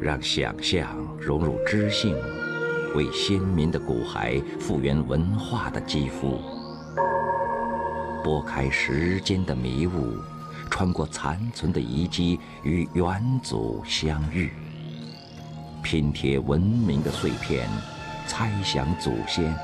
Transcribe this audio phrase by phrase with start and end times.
[0.00, 2.16] 让想象融入知性，
[2.94, 6.40] 为先民的骨骸复原文化的肌肤，
[8.24, 10.16] 拨开时间的迷雾，
[10.70, 14.50] 穿过残存的遗迹，与远祖相遇，
[15.82, 17.68] 拼贴文明的碎片，
[18.26, 19.54] 猜想祖先，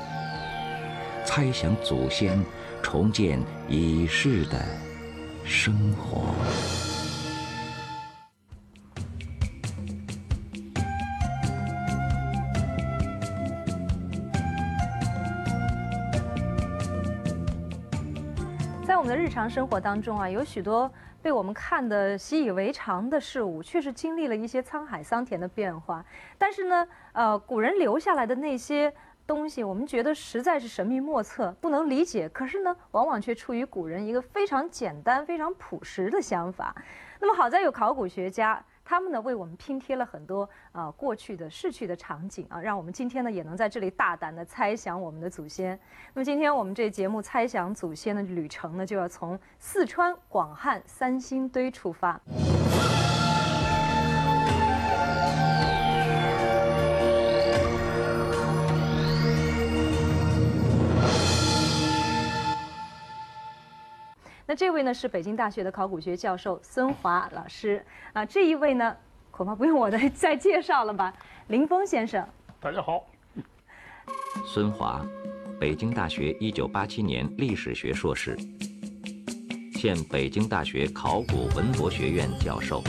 [1.25, 2.39] 猜想祖先，
[2.83, 4.63] 重建已逝的
[5.43, 6.86] 生活。
[19.37, 20.91] 常生活当中啊，有许多
[21.21, 26.03] 被我们看的习以为常的事物，确实经历了一些沧海桑田的变化。
[26.39, 28.91] 但是呢，呃，古人留下来的那些
[29.27, 32.27] 东西，我们觉得实在是神秘莫测，不能理解。
[32.29, 36.75] 可是呢，往往却出于古人一个非常简单、非常朴实的想法。
[37.19, 38.65] 那么好在有考古学家。
[38.89, 45.77] 他们呢为我们拼贴了很多啊过去的逝去的场景啊，让我们今天呢也能在这里大胆的猜想我们的祖先。
[46.13, 52.17] 那么今天我们这节目猜想祖先的旅程呢，就要从四川广汉三星堆出发。
[64.49, 68.95] 那这位呢是北京大学的考古学教授孙华老师啊，这一位呢
[69.29, 71.13] 恐怕不用我再 再介绍了吧，
[71.47, 72.25] 林峰先生。
[72.61, 73.05] 大家好。
[74.45, 75.05] 孙华，
[75.59, 78.37] 北京大学1987年历史学硕士，
[79.73, 82.81] 现北京大学考古文博学院教授。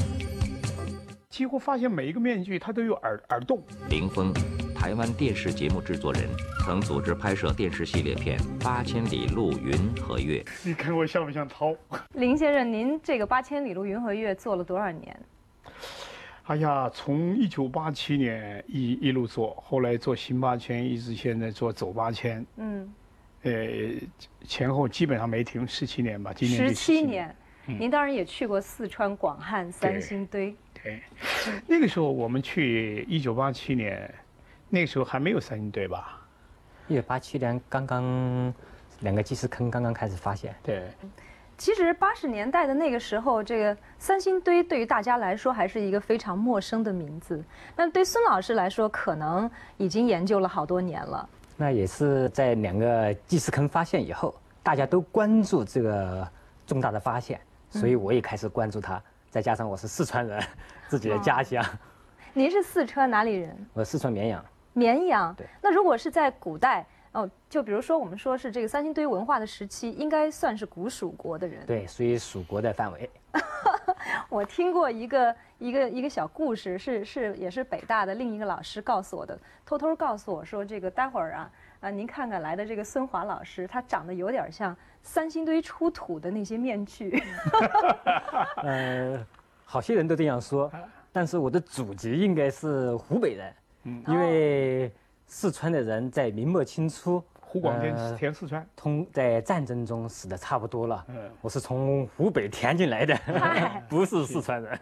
[1.29, 3.61] 几乎发现每一个面具它都有耳耳洞。
[3.91, 4.33] 林峰。
[4.79, 6.23] 台湾电视节目制作人，
[6.65, 10.41] 曾组织拍摄电视系列片《八千里路云和月》。
[10.63, 11.75] 你看我像不像涛？
[12.15, 15.21] 林先生，您这个《八千里路云和月》做了多少年？
[16.45, 22.47] 哎呀，从一九八七年一一路做，后来做行八千，一直现在做走八千。
[22.57, 22.89] 嗯，
[23.43, 23.53] 呃，
[24.47, 26.33] 前后基本上没停，十七年吧。
[26.33, 27.35] 今年十七年。
[27.67, 30.55] 您当然也去过四川广汉三星堆。
[30.73, 31.03] 对，
[31.67, 34.09] 那个时候我们去一九八七年。
[34.71, 36.21] 那个时候还没有三星堆吧？
[36.89, 38.53] 一九八七年刚刚
[39.01, 40.55] 两个祭祀坑刚刚开始发现。
[40.63, 40.89] 对，
[41.57, 47.43] 其实八十年代的那个时候，这个三星堆对于大家来说还是一个非常陌生的名字。
[47.77, 51.29] 那对孙老师来说，可能已经研究了好多年了。
[51.57, 56.29] 那也是在两个祭祀坑发现以后，大家都关注这个
[56.67, 57.41] 重大的发现，
[57.71, 59.03] 所以我也开始关注它。
[59.31, 60.43] 再加上我是四川人，
[60.89, 61.65] 自己的家乡。
[62.33, 63.67] 您是四川哪里人？
[63.75, 64.45] 我四川绵阳。
[64.79, 65.47] 绵阳，对。
[65.61, 71.67] 那如果是在古代，哦，就比如说我们说是这个三星堆文化的时期，应该算是古蜀国的人。
[71.67, 73.11] 对，属于蜀国的范围。
[74.29, 81.51] 我听过一个一个一个小故事，是是也是北大的另一个老师告诉我的，偷偷告诉我说，这个待会儿啊
[81.81, 87.23] 啊，您看看来的这个孙华老师，他长得有点像三星堆出土的那些面具。
[88.63, 89.27] 呃，
[89.65, 90.71] 好些人都这样说，
[91.13, 93.53] 但是我的祖籍应该是湖北人。
[94.07, 94.93] 因为
[95.27, 101.05] 四川的人在明末清初，湖广填填四川，通在战争中死的差不多了。
[101.09, 103.19] 嗯，我是从湖北填进来的，
[103.89, 104.79] 不是四川人。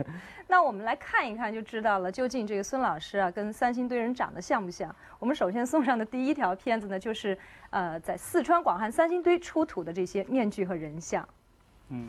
[0.49, 4.95] 那我们来看一看就知道了，究竟这个孙老师啊跟三星堆人长得像不像？
[5.19, 7.37] 我们首先送上的第一条片子呢，就是
[7.71, 11.29] 呃在四川广汉三星堆出土的这些面具和人像。
[11.89, 12.07] 嗯。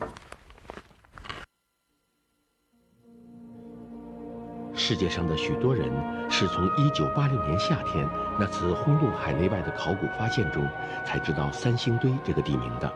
[4.78, 5.90] 世界上的许多人
[6.30, 8.08] 是从1986年夏天
[8.38, 10.64] 那次轰动海内外的考古发现中
[11.04, 12.90] 才知道三星堆这个地名的。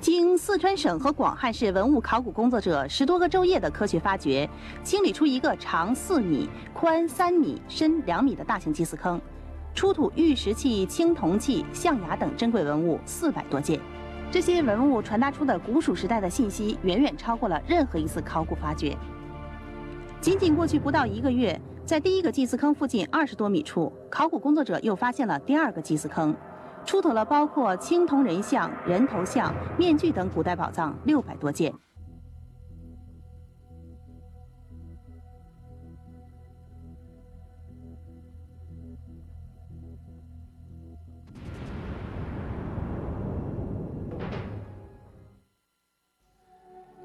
[0.00, 4.48] 经四川省和广汉市文物考古工作者十多个昼夜的科学发掘，
[4.84, 9.20] 清理出一个长四米、宽三米、深两米的大型祭祀坑，
[9.74, 13.80] 出土玉石器、青铜器、象牙等珍贵文物四百多件。
[14.32, 18.96] 这些文物传达出的古蜀时代的信息，远远超过了任何一次考古发掘。
[20.22, 26.34] 仅仅过去不到一个月，在第一个祭祀坑附近二十多米处，考古工作者又发现了第二个祭祀坑，
[26.86, 31.70] 出土了包括青铜人像、人头像、面具等古代宝藏六百多件。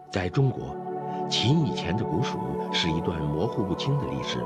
[0.10, 0.76] 在中国，
[1.30, 2.40] 秦以前的古蜀
[2.72, 4.44] 是一段模糊不清的历史，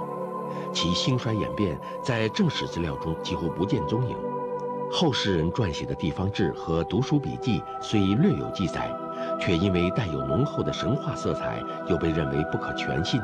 [0.74, 4.18] 其兴衰演变在正史资料中几乎不见踪影。
[4.92, 8.92] 后世人撰写的地方志和读书笔记虽略有记载，
[9.40, 13.22] 却因为带有浓厚的神话色彩，又被认为不可全信。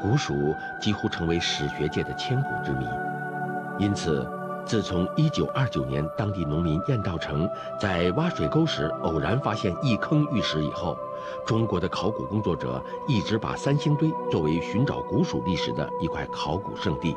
[0.00, 2.86] 古蜀几乎成为史学界的千古之谜。
[3.78, 4.26] 因此，
[4.64, 7.48] 自从1929年当地农民晏道成
[7.78, 10.96] 在挖水沟时偶然发现一坑玉石以后，
[11.44, 17.16] 中国的考古工作者一直把三星堆作为寻找古蜀历史的一块考古圣地。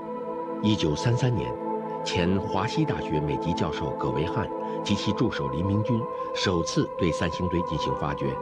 [0.63, 1.55] 1933年，
[2.03, 4.49] 前华西大学美籍教授葛维汉
[4.83, 6.01] 及其助手林明君
[6.33, 8.35] 首次对三星堆进行发掘，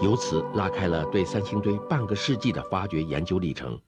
[0.00, 3.78] 由此拉开了对三星堆半个世纪的发掘研究历程。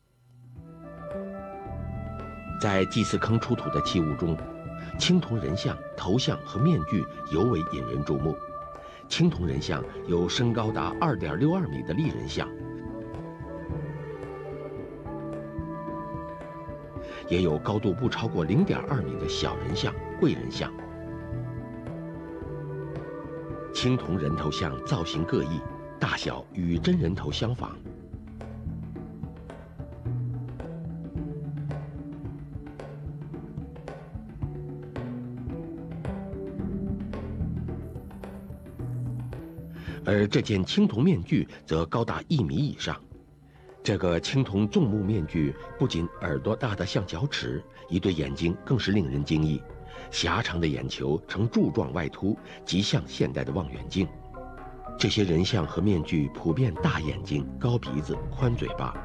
[2.60, 4.36] 在祭祀坑出土的器物中，
[4.98, 8.36] 青铜人像、头像和面具尤为引人注目。
[9.08, 12.46] 青铜人像有身高达二点六二米的立人像，
[17.28, 20.70] 也有高度不超过零点二米的小人像、贵人像。
[23.72, 25.60] 青铜人头像造型各异，
[25.98, 27.74] 大小与真人头相仿。
[40.08, 42.96] 而这件青铜面具则高达一米以上。
[43.84, 49.62] 这个青铜纵目面具不仅耳朵大得像脚趾，一对眼睛更是令人惊异，
[50.10, 52.34] 狭长的眼球呈柱状外凸，
[52.64, 54.08] 极像现代的望远镜。
[54.98, 58.96] 这些人像和面具普遍大眼睛、高鼻子、宽嘴巴，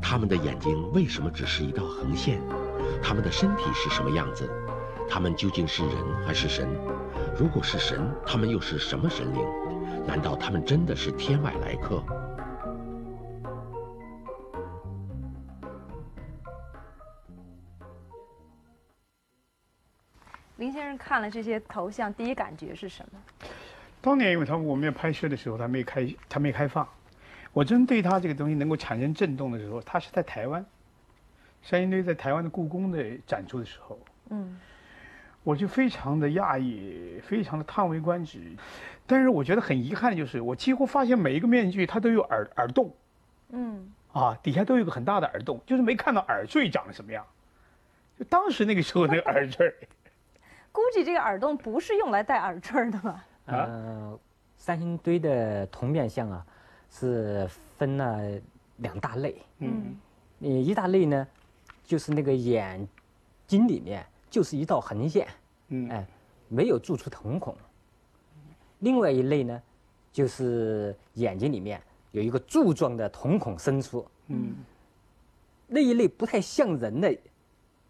[0.00, 2.40] 他们的眼睛为什么只是一道横线？
[3.02, 4.48] 他们的身体是什么样子？
[5.10, 5.94] 他们究竟是人
[6.24, 6.68] 还是神？
[7.36, 9.42] 如果是神，他们又是什么神灵？
[10.08, 12.02] 难道他们真的是天外来客？
[20.56, 23.20] 林先生看了这些头像，第一感觉是什么？
[24.00, 26.88] 当年因为他我们要拍摄的时候，他没开，他没开放。
[27.52, 30.64] 我真对他这个东西能够产生震动的时候，他是在台湾，
[31.62, 33.98] 三星堆在台湾的故宫的展出的时候，
[34.30, 34.58] 嗯，
[35.48, 38.38] 我就非常的讶异，非常的叹为观止。
[39.06, 42.94] 但是我觉得很遗憾的就是，我几乎发现每一个面具它都有耳耳洞，
[43.48, 47.24] 嗯，啊，底下都有个很大的耳洞，就是没看到耳坠长得什么样。
[48.18, 49.74] 就当时那个时候那个耳坠，
[50.70, 53.24] 估计这个耳洞不是用来戴耳坠的吧？
[53.46, 54.18] 呃，
[54.58, 56.44] 三星堆的铜面像啊，
[56.90, 57.48] 是
[57.78, 58.20] 分了
[58.76, 59.96] 两大类，嗯，
[60.36, 61.26] 你一大类呢，
[61.86, 62.86] 就是那个眼
[63.46, 65.26] 睛里面就是一道横线，
[65.68, 66.06] 嗯，哎，
[66.48, 67.56] 没有铸出瞳孔。
[68.80, 69.60] 另外一类呢，
[70.12, 71.82] 就是眼睛里面
[72.12, 74.54] 有一个柱状的瞳孔伸出，嗯，
[75.66, 77.16] 那一类不太像人的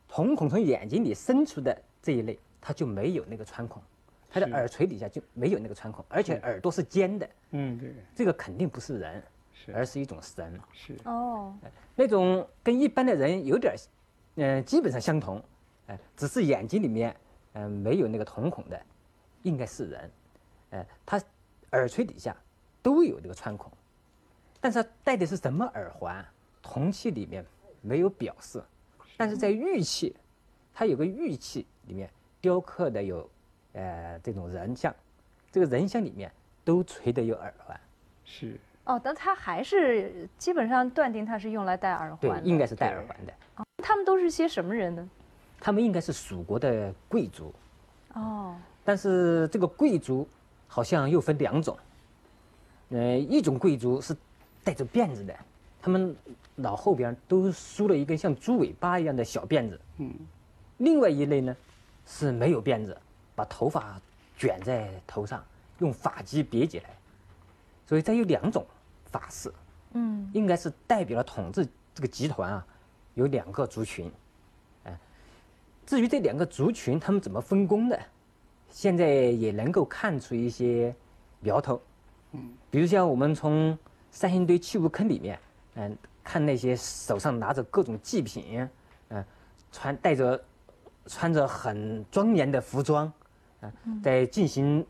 [0.09, 3.83] 瞳孔从眼睛里伸出的这一类，它就没有那个穿孔，
[4.31, 11.55] 它的耳垂底下就没有那个穿孔，而且耳朵是尖的，嗯，对，这个肯定不是人，是，而是一种神，是，哦，
[11.95, 13.75] 那种跟一般的人有点，
[14.37, 15.43] 嗯，基本上相同，
[15.89, 17.15] 哎，只是眼睛里面，
[17.53, 18.81] 嗯，没有那个瞳孔的，
[19.43, 20.11] 应该是人。
[20.71, 21.21] 哎，他
[21.73, 22.35] 耳垂底下
[22.83, 23.73] 都有这个穿孔，
[24.61, 26.25] 但是他戴的是什么耳环？
[26.63, 27.45] 铜器里面
[27.81, 28.63] 没有表示，
[29.17, 30.15] 但是在玉器，
[30.75, 33.29] 它有个玉器里面雕刻的有，
[33.73, 34.95] 呃，这种人像，
[35.51, 36.31] 这个人像里面
[36.65, 37.81] 都垂的有耳环，
[38.25, 38.59] 是。
[38.85, 42.19] 哦，但他还是基本上断定他是用来戴耳环。
[42.21, 43.33] 对，应该是戴耳环的。
[43.83, 45.09] 他们都是些什么人呢？
[45.61, 47.53] 他们应该是蜀国的贵族。
[48.15, 48.57] 哦。
[48.85, 50.29] 但是这个贵族。
[50.71, 51.79] 好像又分两种，
[52.91, 54.15] 呃，一种贵族是
[54.63, 55.35] 带着辫子的，
[55.81, 56.15] 他们
[56.55, 59.81] 脑后边都梳了一根像猪尾巴一样的小辫子。
[59.97, 60.15] 嗯。
[60.77, 61.57] 另外一类呢，
[62.05, 62.95] 是没有辫子，
[63.35, 63.99] 把头发
[64.37, 65.43] 卷在头上，
[65.79, 66.91] 用发髻别起来。
[67.87, 68.67] 所以，这有两种
[69.07, 69.51] 发式。
[69.95, 70.31] 嗯。
[70.35, 72.67] 应该是代表了统治这个集团啊，
[73.15, 74.13] 有两个族群。
[75.89, 77.99] 至于这两个族群他们怎么分工的？
[78.69, 80.95] 现在也能够看出一些
[81.41, 81.81] 苗头，
[82.33, 83.77] 嗯，比如像我们从
[84.11, 85.41] 三星堆器物坑里面，
[85.77, 88.69] 嗯，看那些手上拿着各种祭品，
[89.09, 89.25] 嗯，
[89.73, 90.45] 穿戴着
[91.07, 93.11] 穿着很庄严的服装，
[93.63, 93.73] 啊，
[94.05, 94.87] 在进行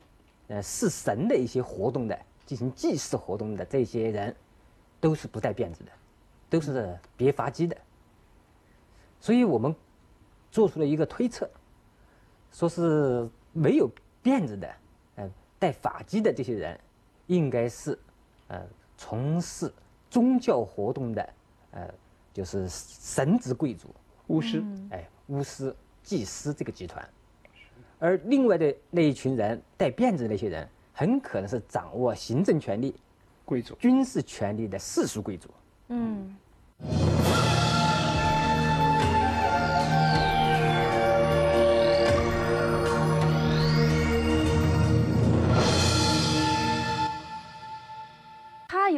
[0.48, 4.34] 呃祀神的一些活动的，进行祭祀活动的这些人，
[4.98, 5.92] 都是不带辫子的，
[6.50, 7.76] 都是别发髻的，
[9.20, 9.72] 所以我们
[10.50, 11.48] 做出了一个推测，
[12.52, 13.28] 说是。
[13.50, 13.90] 没有
[14.22, 14.72] 辫子的，
[15.16, 15.28] 呃，
[15.58, 16.78] 戴发髻的这些人，
[17.26, 17.98] 应该是，
[18.46, 18.62] 呃，
[18.96, 19.72] 从事
[20.08, 21.28] 宗教活动的，
[21.72, 21.92] 呃，
[22.32, 23.88] 就是神职贵族、
[24.28, 25.74] 巫师，哎，巫师、
[26.04, 27.04] 祭司这个集团。
[27.98, 32.94] 而另外的那一群人，戴辫子的那些人，很可能是掌握行政权力、
[33.44, 35.48] 贵族、军事权力的世俗贵族。
[35.88, 36.36] 嗯。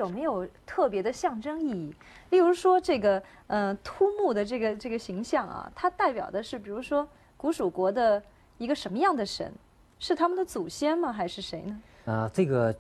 [0.01, 1.95] 有没有特别的象征意义？
[2.31, 8.23] 例如说，这个呃秃木的这个这个形象啊，它代表的是，比如说古蜀国的
[8.57, 9.53] 一个什么样的神？
[9.99, 11.13] 是他们的祖先吗？
[11.13, 11.81] 还是谁呢？
[12.07, 12.75] 啊，这个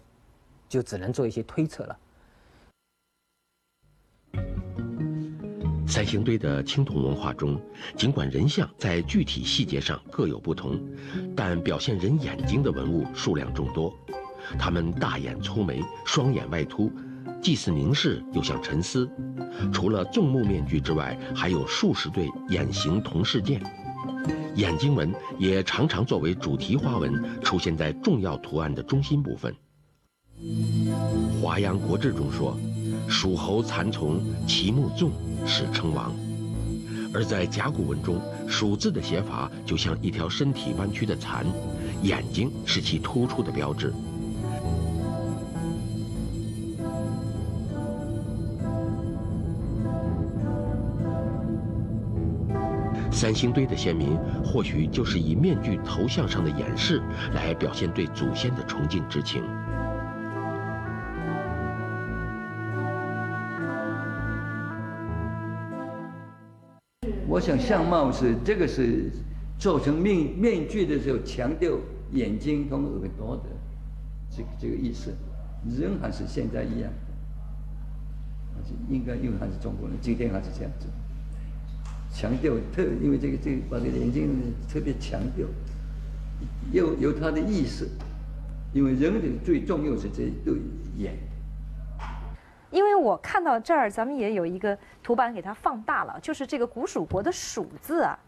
[0.67, 1.99] 就只能做一些推测了。
[5.87, 7.61] 三星堆的青铜文化中，
[7.97, 10.81] 尽管人像在具体细节上各有不同，
[11.37, 13.93] 但表现人眼睛的文物数量众多。
[14.59, 16.91] 他们大眼粗眉，双眼外凸，
[17.43, 19.11] 既似凝视又像沉思。
[19.73, 23.61] 除了纵目面具之外，还有数十对眼形铜饰件。
[24.57, 29.55] 眼睛纹也常常作为主题花纹出现在重要图案的中心部分。
[31.41, 32.59] 《华阳国志》中说
[33.09, 35.11] ：“蜀侯蚕丛，其目纵，
[35.47, 36.13] 史称王。”
[37.13, 41.45] 而在甲骨文中，“蜀”字的写法就像一条身体弯曲的蚕，
[42.03, 43.93] 眼睛是其突出的标志。
[53.21, 57.03] 三星堆的先民或许就是以面具头像上的掩饰
[57.35, 59.43] 来表现对祖先的崇敬之情。
[67.29, 69.11] 我想相貌是这个是
[69.59, 71.73] 做成面面具的时候强调
[72.13, 73.51] 眼睛跟耳朵的
[74.31, 75.15] 这个这个意思，
[75.79, 76.91] 人还是现在一样，
[78.57, 80.87] 还是应该因为还是中国人，今天还是这样子。
[82.13, 85.47] 强调特，因为这个这个把这个眼睛特别强调，
[86.73, 87.89] 要有它的意识，
[88.73, 90.55] 因为人的最重要是这对
[90.97, 91.17] 眼。
[92.71, 98.19] 因为我看到这儿，咱们也有一个图版给它放大了，就是这个古蜀国的“蜀”字啊，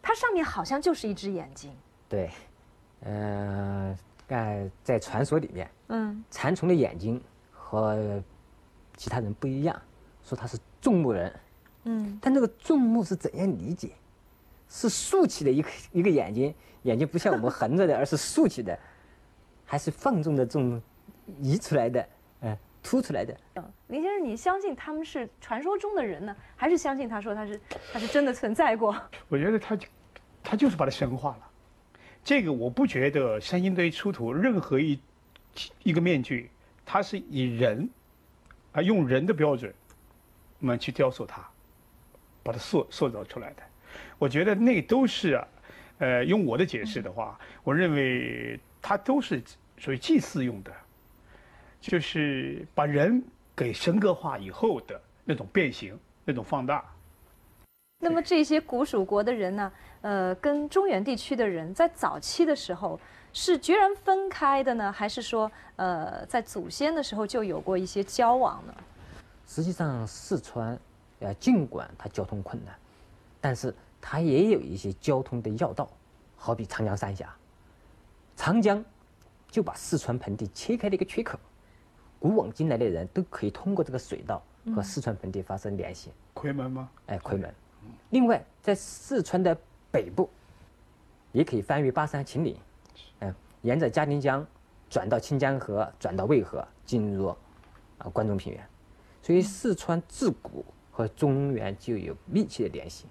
[0.00, 1.70] 它上面好像就是一只眼睛。
[2.08, 2.30] 对，
[3.02, 3.94] 嗯，
[4.26, 7.20] 在在传说里面，嗯，蚕虫的眼睛
[7.52, 8.22] 和
[8.96, 9.78] 其他人不一样，
[10.24, 11.30] 说他是众目人。
[11.88, 13.92] 嗯，但那个纵目是怎样理解？
[14.68, 18.78] 是竖起的一个一个眼睛，眼睛不像我们横着的，而是竖起的，
[19.64, 20.80] 还是放纵的纵
[21.40, 22.06] 移出来的，
[22.42, 23.34] 嗯，凸出来的？
[23.86, 27.58] 林先生，你相信他们是传说中的人呢，还是相信他说他是
[27.90, 28.94] 他是真的存在过？
[29.30, 29.88] 我觉得他就
[30.42, 31.50] 他就是把它神化了。
[32.22, 35.00] 这个我不觉得三星堆出土任何一
[35.82, 36.50] 一个面具，
[36.84, 37.88] 它是以人
[38.72, 39.72] 啊用人的标准，
[40.60, 41.48] 我们去雕塑它。
[42.48, 43.62] 把它塑塑造出来的，
[44.18, 45.46] 我觉得那都是啊，
[45.98, 49.42] 呃，用我的解释的话，我认为它都是
[49.76, 50.72] 属于祭祀用的，
[51.78, 53.22] 就是把人
[53.54, 56.82] 给神格化以后的那种变形、那种放大。
[58.00, 62.98] 那么这些古蜀国的人呢，呃，跟中原地区的人在早期的时候
[63.34, 68.72] 是决然分开的呢，还是说，呃，在祖先的时候就有过一些交往呢？
[69.46, 70.78] 实际上，四川。
[71.20, 72.74] 呃，尽管它交通困难，
[73.40, 75.90] 但是它也有一些交通的要道，
[76.36, 77.34] 好比长江三峡。
[78.36, 78.84] 长江
[79.50, 81.38] 就把四川盆地切开了一个缺口，
[82.20, 84.40] 古往今来的人都可以通过这个水道
[84.74, 86.12] 和四川盆地发生联系。
[86.34, 86.88] 夔门吗？
[87.06, 87.52] 哎，夔门。
[88.10, 89.56] 另外，在四川的
[89.90, 90.30] 北部，
[91.32, 92.56] 也可以翻越巴山秦岭，
[93.18, 94.46] 嗯，沿着嘉陵江
[94.88, 97.26] 转到清江河，转到渭河，进入
[97.98, 98.64] 啊关中平原。
[99.20, 100.64] 所以，四川自古。
[100.98, 103.06] 和中原就有密切的联系。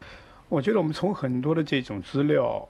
[0.50, 2.68] 我觉得我们从很多的这种资料，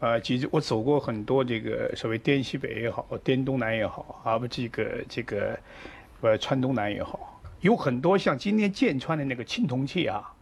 [0.00, 5.56] 呃，其实我走过很多这个所谓滇西北也好，滇东南也好，啊不这个这个，
[6.20, 10.34] 呃川东南也好，有很多像今天剑川的那个青铜器啊，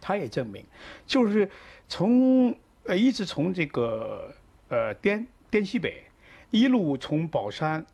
[0.00, 0.64] 它也证明，
[1.04, 1.50] 就是
[1.88, 4.34] 从呃一直从这个
[4.68, 6.04] 呃滇滇西北
[6.50, 7.84] 一路从宝山，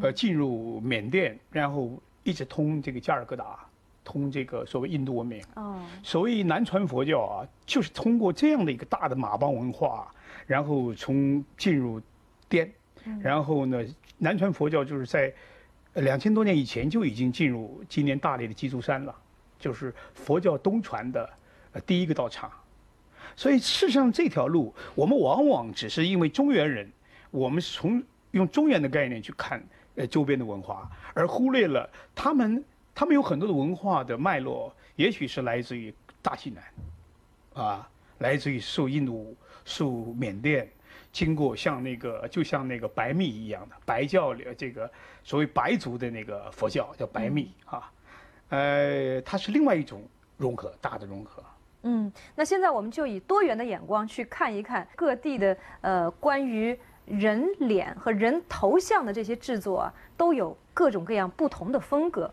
[0.00, 3.66] 呃进入缅甸，然后一直通这个加尔各答。
[4.10, 10.12] 通这个所谓印度文明，哦，所谓南传佛教啊，就是通过这样的一个大的马帮文化，
[10.48, 12.02] 然后从进入
[12.48, 12.68] 滇，
[13.20, 13.84] 然后呢，
[14.18, 15.32] 南传佛教就是在
[15.94, 19.14] 两千多年以前就已经进入今年大理的鸡足山了，
[19.60, 21.30] 就是佛教东传的
[21.86, 22.50] 第一个道场。
[23.36, 26.90] 所以事实上这条路，我们往往只是因为中原人，
[27.30, 28.02] 我们是从
[28.32, 29.62] 用中原的概念去看
[29.94, 32.64] 呃周边的文化，而忽略了他们。
[33.00, 35.90] 他们有很多的文化的脉络，也许是来自于
[36.20, 37.88] 大西南，啊，
[38.18, 40.70] 来自于受印度、受缅甸，
[41.10, 44.92] 经过像那个就像那个白密一样的白教这个
[45.24, 47.90] 所谓白族的那个佛教叫白密啊，
[48.50, 50.02] 呃，它是另外一种
[50.36, 51.42] 融合，大的融合。
[51.84, 62.30] 嗯，那现在我们就以多元的眼光去看一看各地的呃关于人脸和人头像的这些制作啊，都有各种各样不同的风格。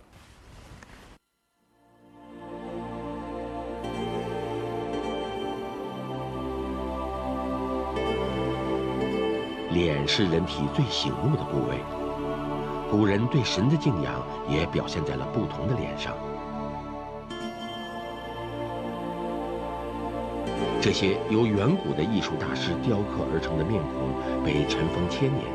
[9.77, 11.77] 脸是人体最醒目的部位，
[12.89, 14.11] 古人对神的敬仰
[14.49, 16.15] 也表现在了不同的脸上。
[20.81, 25.45] 这些由远古的艺术大师雕刻而成的面孔被尘封千年，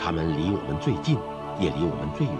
[0.00, 1.16] 他们离我们最近，
[1.60, 2.34] 也离我们最远。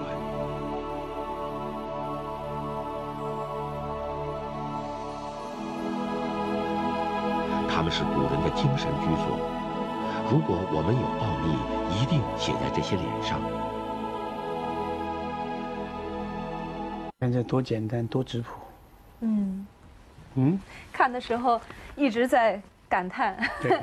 [7.68, 9.53] 他们是古人的精神居所。
[10.34, 13.40] 如果我们有奥秘，一定写在这些脸上。
[17.20, 18.48] 看这多简单，多质朴。
[19.20, 19.64] 嗯。
[20.34, 20.58] 嗯，
[20.92, 21.60] 看的时候
[21.94, 23.36] 一直在感叹。
[23.62, 23.80] 对，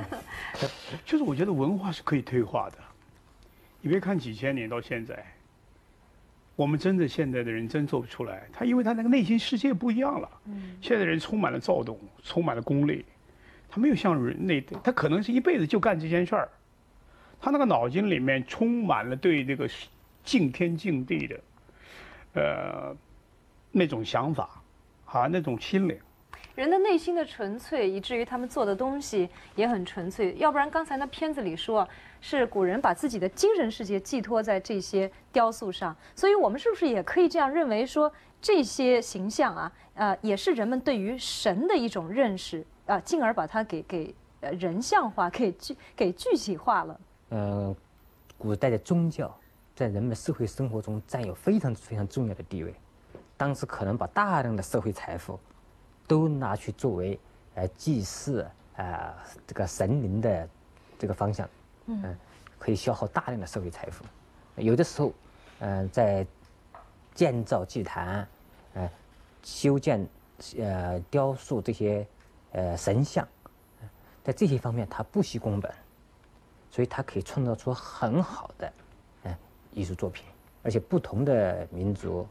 [1.05, 2.77] 就是我觉得文化是可以退化的。
[3.79, 5.25] 你别看几千年到现在，
[6.57, 8.43] 我们真的现在的人真做不出来。
[8.51, 10.29] 他因为他那个内心世界不一样了。
[10.47, 10.75] 嗯。
[10.81, 13.05] 现在人充满了躁动，充满了功利，
[13.71, 16.49] 他没有像人类，他可能是一辈子就干这件事儿。
[17.39, 19.67] 他那个脑筋里面充满了对这个
[20.23, 21.39] 敬天敬地的，
[22.33, 22.95] 呃，
[23.71, 24.61] 那种想法，
[25.05, 25.97] 啊，那种心灵。
[26.53, 30.35] 人的内心的纯粹，以至于他们做的东西也很纯粹。
[30.37, 31.87] 要不然，刚才那片子里说，
[32.19, 35.95] 是古人把自己的精神世界寄托在这些雕塑上。
[36.13, 38.11] 所以，我们是不是也可以这样认为，说
[38.41, 46.99] 这些形象啊，呃，也是人们对于神的一种认识啊，进而把它给给呃人像化，给具给具体化了。
[47.29, 47.75] 嗯，
[48.37, 49.33] 古代的宗教
[49.75, 52.75] 在人们社会生活中占有非常非常重要的地位，
[53.37, 55.39] 当时可能把大量的社会财富。
[56.07, 57.17] 都拿去作为
[57.55, 59.15] 呃祭祀啊
[59.47, 60.49] 这个神灵的
[60.99, 61.47] 这个方向，
[61.85, 62.17] 嗯，
[62.59, 64.03] 可以消耗大量的社会财富。
[64.57, 65.13] 有的时候，
[65.59, 66.27] 嗯，在
[67.13, 68.27] 建造祭坛，
[68.73, 68.91] 呃，
[69.41, 70.05] 修建
[70.59, 72.05] 呃雕塑这些
[72.51, 73.27] 呃神像，
[74.23, 75.71] 在这些方面他不惜工本，
[76.69, 78.73] 所以他可以创造出很好的
[79.23, 79.35] 嗯
[79.71, 80.25] 艺术作品。
[80.63, 82.27] 而且不同的民族，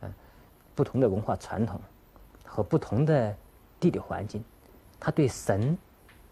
[0.00, 0.14] 嗯，
[0.74, 1.80] 不同的文化传统。
[2.46, 3.36] 和不同的
[3.80, 4.40] 地理环境，
[5.00, 5.76] 他对神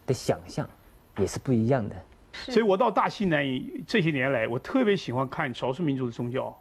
[0.07, 0.69] 的想象
[1.17, 1.97] 也是不一样的。
[2.33, 3.45] 所以我到大西南
[3.89, 6.57] 这些年来，我特别喜欢看少数民族的宗教。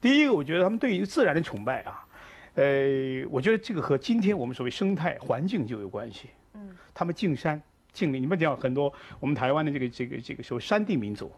[0.00, 2.06] 第一个，我觉得他们对于自然的崇拜啊，
[2.54, 6.28] 呃，我觉得这个和今天我们所谓生态环境就有关系。
[6.54, 7.60] 嗯，他们进山
[7.92, 11.32] 进林，你们讲很多我们台湾的这个这个这个所谓山地民族，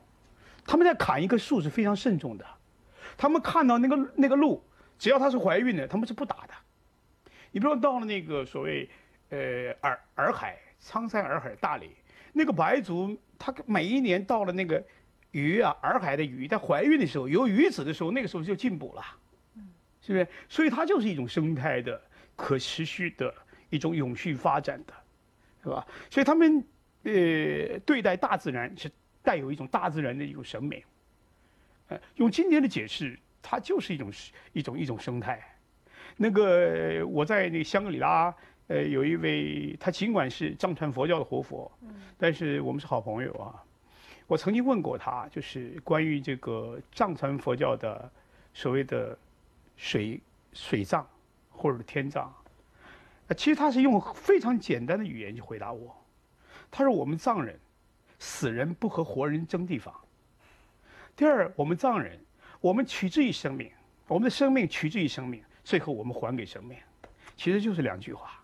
[0.66, 2.44] 他们在砍一棵树是非常慎重的。
[3.16, 4.60] 他们看到那个那个鹿，
[4.98, 6.54] 只要它是怀孕的，他们是不打的。
[7.52, 8.90] 你比如到了那个所谓，
[9.28, 11.90] 呃，洱洱海、苍山洱海、大理，
[12.32, 14.82] 那个白族，他每一年到了那个
[15.30, 19.02] 鱼啊，洱海的鱼在怀孕的时候，有鱼子的时候，那个时候就进补了，
[20.04, 20.28] 是不是？
[20.48, 22.00] 所以它就是一种生态的、
[22.36, 23.32] 可持续的
[23.70, 24.92] 一种永续发展的，
[25.62, 25.86] 是吧？
[26.10, 26.62] 所以他们
[27.04, 28.90] 呃对待大自然是
[29.22, 30.84] 带有一种大自然的一种审美，
[31.88, 34.12] 呃，用今天的解释，它就是一种
[34.52, 35.42] 一种一种生态。
[36.16, 38.32] 那个我在那个香格里拉，
[38.68, 41.70] 呃，有一位，他尽管是藏传佛教的活佛，
[42.18, 43.64] 但是我们是好朋友啊。
[44.26, 48.10] 我曾经问过他，就是关于这个藏传佛教的
[48.52, 49.18] 所谓的
[49.76, 50.20] 水
[50.52, 51.06] 水葬
[51.50, 52.32] 或者天葬，
[53.36, 55.94] 其实他是用非常简单的语言去回答我。
[56.70, 57.58] 他说：“我们藏人
[58.18, 59.94] 死人不和活人争地方。
[61.14, 62.18] 第二，我们藏人，
[62.60, 63.70] 我们取之于生命，
[64.08, 66.76] 我们的生命取之于生命。”最后我们还给生命，
[67.38, 68.38] 其实就是两句话，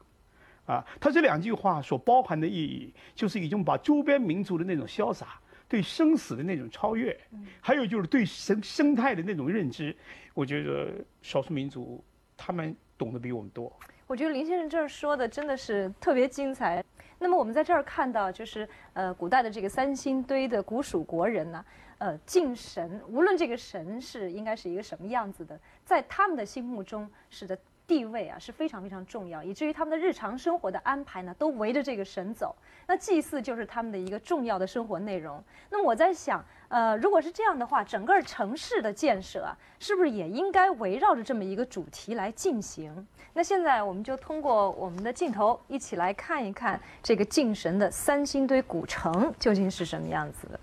[0.64, 5.38] 啊，他这两句话所包含的意义，就是已经把周边民族的那种潇洒，
[5.70, 7.16] 对生死的那种超越，
[7.60, 9.96] 还有就是对生生态的那种认知，
[10.34, 12.02] 我觉得少数民族
[12.36, 13.72] 他们懂得比我们多。
[14.08, 16.84] 我觉得林先生这儿说的真的是特别精彩。
[17.20, 21.64] 那么我们在这儿看到，就是呃，古代的这个三星堆的古蜀国人呢。
[21.98, 27.56] 呃，敬神，无论这个神是应该是一个什么样子的，在他们的心目中是的
[27.90, 32.54] 地位啊是非常非常重要，以至于他们的日常生活的安排呢都围着这个神走。
[32.86, 35.42] 那祭祀就是他们的一个重要的生活内容。
[35.70, 43.04] 那么我在想，呃，如果是这样的话，整个城市的建设啊，是不是也应该围绕着这么一个主题来进行？
[43.32, 50.60] 那现在我们就通过我们的镜头一起来看一看这个敬神的三星堆古城究竟是什么样子的。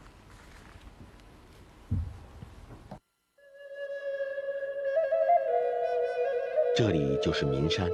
[6.77, 7.89] 这里就是岷山，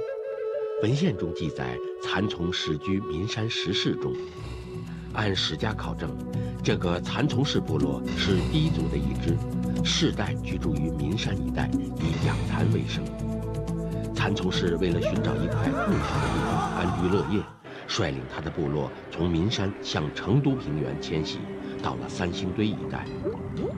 [0.82, 4.12] 文献中记载，蚕丛始居岷山石室中。
[5.14, 6.14] 按史家考证，
[6.62, 9.38] 这个蚕丛氏部落是第一族的一支，
[9.82, 13.02] 世代居住于岷山一带，以养蚕为生。
[14.14, 17.42] 蚕丛氏为了寻找一块更好的地方安居乐业，
[17.88, 21.38] 率领他的部落从岷山向成都平原迁徙，
[21.84, 23.04] 到了三星堆一带。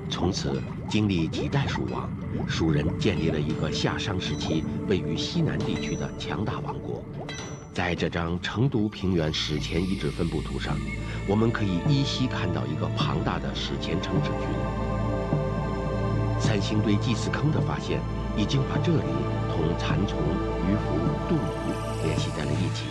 [0.08, 2.08] 从此，经历几代蜀王。
[2.46, 7.02] 蜀人建立了一个夏商时期位于西南地区的强大王国。
[7.74, 10.76] 在这张成都平原史前遗址分布图上，
[11.28, 14.40] 我们可以依稀看到一个庞大的史前城址群。
[16.38, 18.00] 三星堆祭祀坑的发现，
[18.36, 19.02] 已经把这里
[19.50, 20.16] 同蚕丛、
[20.68, 22.84] 鱼凫、杜宇联系在了一起。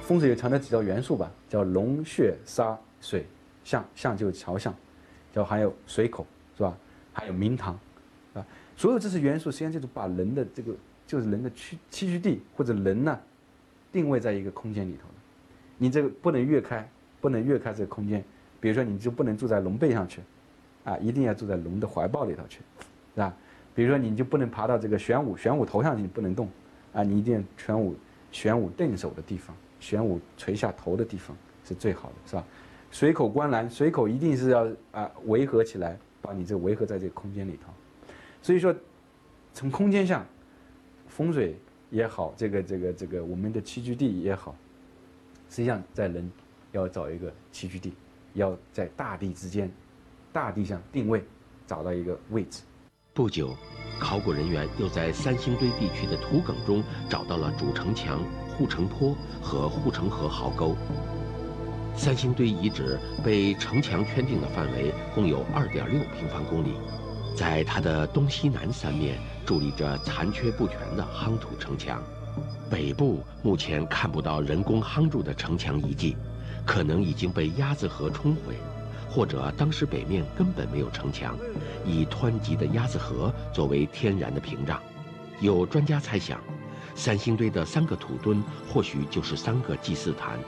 [0.00, 3.26] 风水有强调几道元素吧，叫龙、穴、沙、水、
[3.64, 4.74] 像像就是桥象，
[5.32, 6.76] 叫还有水口，是吧？
[7.12, 7.78] 还有明堂。
[8.34, 8.44] 啊
[8.74, 10.74] 所有这些元素，实际上就是把人的这个，
[11.06, 13.20] 就是人的栖栖居地或者人呢，
[13.92, 15.06] 定位在一个空间里头
[15.76, 16.88] 你这个不能越开，
[17.20, 18.24] 不能越开这个空间。
[18.60, 20.20] 比如说，你就不能住在龙背上去，
[20.84, 22.60] 啊，一定要住在龙的怀抱里头去，
[23.14, 23.34] 是吧？
[23.74, 26.48] 比如说，你就不能爬到这个玄武玄武头上去，你不能动，
[26.92, 27.94] 啊，你一定玄武
[28.30, 32.44] 玄武定手的地方，玄武垂下头的地方是最好的，是吧？
[32.92, 37.72] 水口观澜，水口一定是要啊围合起来，把你这围合在这个空间里头。
[38.42, 38.72] 所以说，
[39.54, 40.26] 从空间上，
[41.08, 44.54] 风水也好，这个这个这个我们的栖居地也好，
[45.48, 46.30] 实际上在人
[46.72, 47.94] 要找一个栖居地，
[48.34, 49.72] 要在大地之间，
[50.30, 51.24] 大地上定位，
[51.66, 52.62] 找到一个位置。
[53.14, 53.56] 不久，
[53.98, 60.76] 考古人员又在三星堆地区的土埂中找到了主城墙、护城坡和护城河壕沟。
[61.94, 66.74] 三星堆遗址被城墙圈定的范围共有二点六平方公里。
[67.36, 72.02] 在它的东西南三面伫立着残缺不全的夯土城墙，
[72.70, 76.16] 北部目前看不到人工夯筑的城墙遗迹，
[76.66, 78.54] 可能已经被鸭子河冲毁，
[79.08, 81.36] 或者当时北面根本没有城墙，
[81.86, 84.80] 以湍急的鸭子河作为天然的屏障。
[85.40, 86.38] 有专家猜想，
[86.94, 90.38] 三星堆的三个土墩或许就是三个祭祀坛，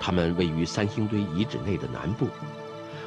[0.00, 2.26] 它们位于三星堆遗址内的南部。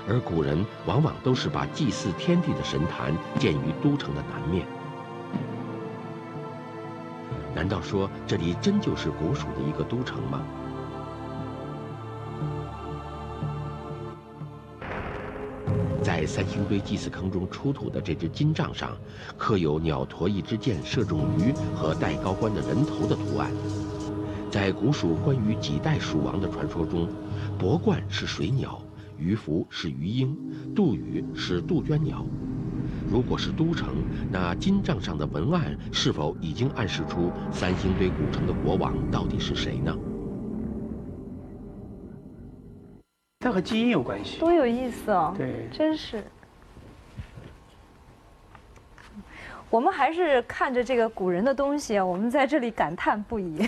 [0.07, 4.65] 而古人往往都是把祭祀天地的神坛建于都城的南面。
[7.55, 10.41] 难道说这里真就是古蜀的一个都城吗？
[16.01, 18.91] 在三星堆祭祀坑中出土的这只金杖上，
[19.37, 23.49] 刻有鸟驮一支箭射中鱼和戴高冠的人头的图案。
[24.53, 27.09] 在古蜀关于几代蜀王的传说中，
[27.57, 28.79] 博冠是水鸟。
[29.17, 30.37] 鱼凫是鱼鹰，
[30.75, 32.23] 杜宇是杜鹃鸟。
[33.09, 33.95] 如果是都城，
[34.31, 39.97] 那金帐上的文案是否已经暗示出三星堆古城的国王到底是谁呢？
[43.39, 44.39] 它和基因有关系。
[44.39, 45.33] 多有意思哦！
[45.35, 46.23] 对，真是。
[49.73, 53.67] 我们还是看着这个古人的东西啊，我们在这里感叹不已。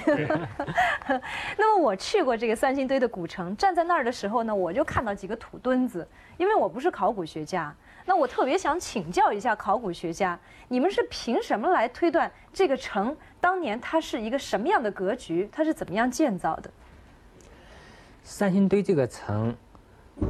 [1.58, 6.08] 那么我去过这个三星堆的古城，站在那儿的时候呢，我就看到几个土墩子。
[6.38, 15.50] 因为我不是考古学家，那我特别想请教一下考古学家，你们是凭什么来推断这个城当年它是一个什么样的格局？
[15.52, 16.70] 它是怎么样建造的？
[18.22, 19.56] 三星堆这个城，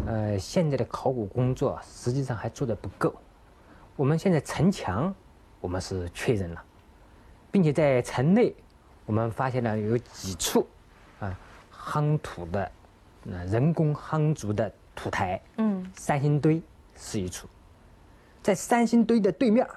[0.07, 3.13] 呃，现在的考古工作实际上还做得不够。
[3.97, 5.13] 我们现在城墙。
[5.65, 6.63] 我们是确认了，
[7.49, 8.53] 并且在城内，
[9.03, 10.67] 我们发现了有几处
[11.19, 11.35] 啊
[11.73, 12.71] 夯土的，
[13.31, 15.41] 呃人工夯筑的土台。
[15.57, 16.61] 嗯，三星堆
[16.95, 17.47] 是一处，
[18.43, 19.67] 在三星堆的对面，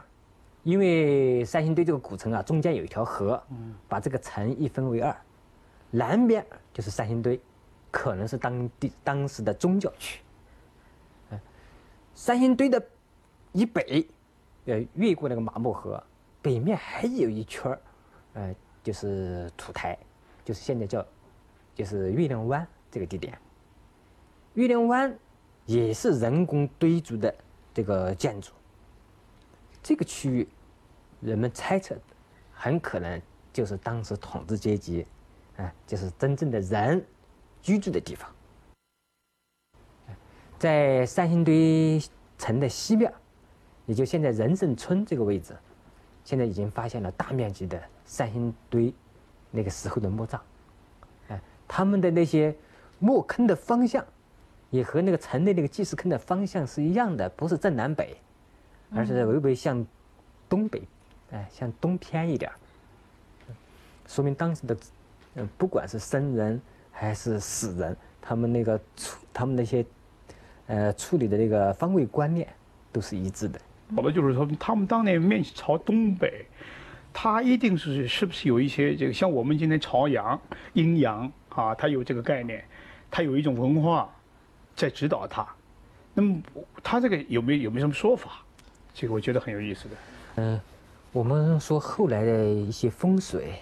[0.63, 5.17] 因为三星堆这个古城啊，中间有一条河，嗯，把这个城一分为二，
[5.91, 7.41] 南边就是三星堆，
[7.91, 10.21] 可能是当地当时的宗教区。
[12.15, 12.87] 三星堆的
[13.53, 14.07] 以北。
[14.69, 16.03] 呃，越过那个马木河，
[16.43, 17.81] 北面还有一圈儿，
[18.35, 19.99] 呃，就是土台，
[20.45, 21.03] 就是现在叫，
[21.75, 23.39] 就是月亮湾这个地点。
[24.53, 25.19] 月亮湾
[25.65, 27.35] 也是人工堆筑的
[27.73, 28.53] 这个建筑。
[29.83, 30.47] 这个区域，
[31.23, 31.97] 人们猜测，
[32.53, 33.23] 很可能
[33.55, 35.07] 就是当时统治阶级，
[35.57, 37.03] 哎，就是真正的人
[37.63, 38.31] 居住的地方。
[40.59, 41.99] 在三星堆
[42.37, 43.11] 城的西边，
[43.89, 45.57] 也就现在仁圣村这个位置，
[46.23, 48.95] 现在已经发现了大面积的三星堆
[49.51, 50.41] 那个时候的墓葬。
[51.29, 52.55] 哎，他们的那些
[52.99, 54.05] 墓坑的方向，
[54.69, 58.17] 也和那个城内那个祭祀坑的方向是一样的，不是正南北，
[58.95, 59.85] 而是微微向
[60.49, 60.83] 东北，
[61.31, 62.53] 哎，向东偏一点
[64.07, 64.77] 说明当时的，
[65.37, 66.61] 嗯，不管是生人
[66.93, 69.85] 还是死人，他们那个处，他们那些。
[70.71, 72.47] 呃，处理的那个方位观念
[72.93, 73.59] 都是一致的。
[73.97, 76.47] 好的，就是说他们当年面朝东北，
[77.13, 80.41] 他一定是是不是有一些这个像我们今天朝阳
[80.75, 82.65] 阴阳啊，他有这个概念，
[83.11, 84.09] 他有一种文化
[84.75, 85.47] 在指导他。
[86.15, 86.41] 那么
[86.83, 88.43] 他这个有没有有没有什么说法？
[88.95, 89.97] 这个我觉得很有意思的。
[90.37, 90.61] 嗯，
[91.13, 93.55] 我们说后来的一些风水、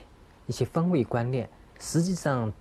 [0.46, 2.52] 一些方位观念，实际上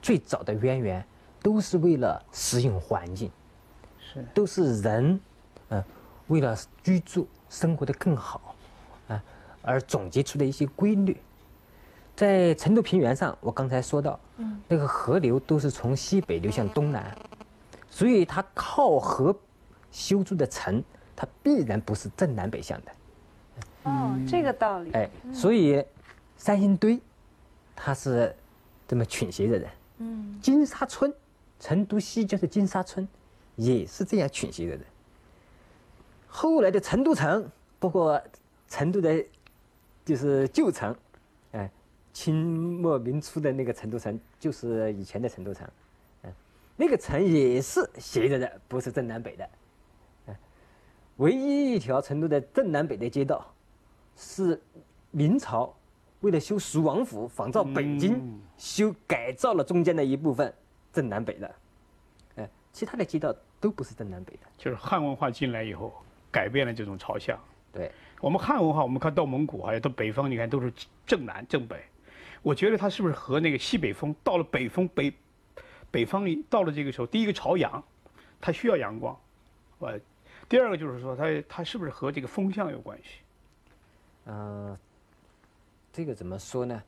[0.00, 1.04] 最早的渊源。
[1.42, 3.30] 都是为了适应环境，
[3.98, 5.18] 是都是人，
[5.70, 5.82] 嗯，
[6.30, 8.54] 为了居住生活的更好，
[9.08, 9.22] 啊，
[9.62, 11.16] 而总结出的一些规律。
[12.16, 17.16] 在成都平原上，我刚才说到，嗯，那个河流都是从西北流向东南，
[17.90, 19.34] 所以它靠河
[19.92, 20.82] 修筑的城，
[21.14, 22.92] 它必然不是正南北向的。
[23.84, 24.90] 哦，这个道理。
[24.92, 25.84] 哎，所以
[26.36, 27.00] 三星堆，
[27.76, 28.34] 它是
[28.88, 29.66] 这么倾斜着的。
[29.98, 31.12] 嗯，金沙村。
[31.62, 33.06] 成都西郊的金沙村，
[33.54, 34.84] 也是这样倾斜着的。
[36.32, 38.20] 后来的成都城，包括
[38.68, 39.24] 成都的，
[40.04, 40.96] 就是旧城，
[41.52, 41.68] 哎，
[42.12, 45.68] 清末明初的那个成都城，就是以前的成都城，
[46.22, 46.32] 嗯，
[46.76, 49.48] 那个城也是斜着的，不是正南北的。
[51.16, 53.52] 唯一一条成都的正南北的街道，
[54.16, 54.58] 是
[55.10, 55.74] 明朝
[56.20, 60.54] 为了修蜀王府，仿照北京修改造了中间的一部分。
[60.92, 61.54] 正南北的，
[62.36, 64.40] 哎，其他的街道都不是正南北的。
[64.56, 65.92] 就是汉文化进来以后，
[66.30, 67.38] 改变了这种朝向。
[67.72, 67.90] 对，
[68.20, 70.72] 我们汉文化，我们看到蒙古还有到北方，你看都是
[71.06, 71.82] 正南正北。
[72.42, 75.12] 我觉得它是不是和那个西北风到了北风北，
[75.90, 77.82] 北方到了这个时候，第一个朝阳，
[78.40, 79.18] 它需要阳光，
[79.80, 79.98] 呃，
[80.48, 83.20] 第二个就是说它它是不是和这个风向有关系？
[84.26, 84.76] 嗯，
[85.92, 86.82] 这个怎么说呢？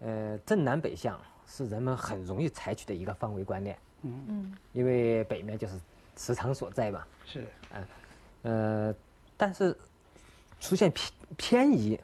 [0.00, 1.20] 呃，正南北向。
[1.48, 5.78] 是人们很容易采取的一个方位观念，嗯嗯，因为北面就是
[6.16, 7.88] 磁场所在嘛，是，嗯，呃，
[9.36, 9.76] 但是
[10.60, 12.00] 出现偏偏移，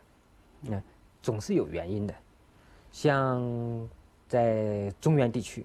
[0.63, 0.83] 嗯，
[1.23, 2.15] 总是有原因的，
[2.91, 3.89] 像
[4.29, 5.65] 在中原地区，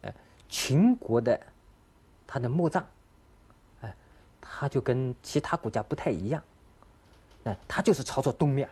[0.00, 0.12] 呃，
[0.48, 1.40] 秦国的
[2.26, 2.84] 它的墓葬，
[3.80, 3.94] 哎，
[4.40, 6.42] 它就跟其他国家不太一样，
[7.44, 8.68] 哎，它就是朝着东面，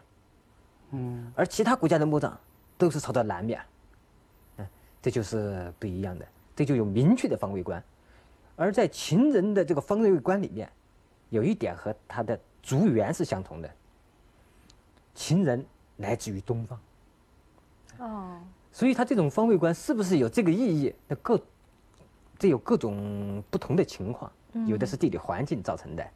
[0.90, 2.38] 嗯，而其他国家的墓葬
[2.76, 3.60] 都是朝着南面。
[4.58, 4.66] 嗯
[5.02, 7.82] 这就是不一样的，这就有明确的方位观，
[8.54, 10.70] 而在秦人的这个方位观里面，
[11.30, 13.70] 有一点和他的族源是相同的。
[15.14, 15.64] 秦人
[15.96, 16.80] 来自于东方，
[17.98, 18.40] 哦，
[18.70, 20.94] 所以他这种方位观是不是有这个意义？
[21.08, 21.40] 那各
[22.38, 24.30] 这有各种不同的情况，
[24.66, 26.06] 有的是地理环境造成的，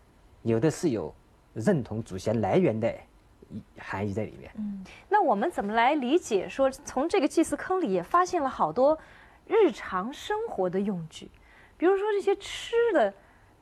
[0.43, 1.15] 有的是有
[1.55, 2.95] 认同祖先来源的。
[3.79, 4.51] 含义在里面。
[4.57, 6.49] 嗯，那我们怎么来理解？
[6.49, 8.99] 说从这个祭祀坑里也发现了好多
[9.47, 11.31] 日常生活的用具，
[11.77, 13.15] 比如说这些吃的、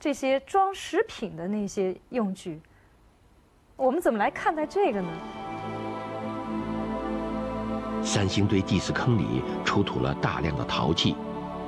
[0.03, 2.61] 这些装食品的那些用具，
[3.77, 5.09] 我们怎么来看待这个呢？
[8.03, 11.15] 三星堆祭祀坑里出土了大量的陶器，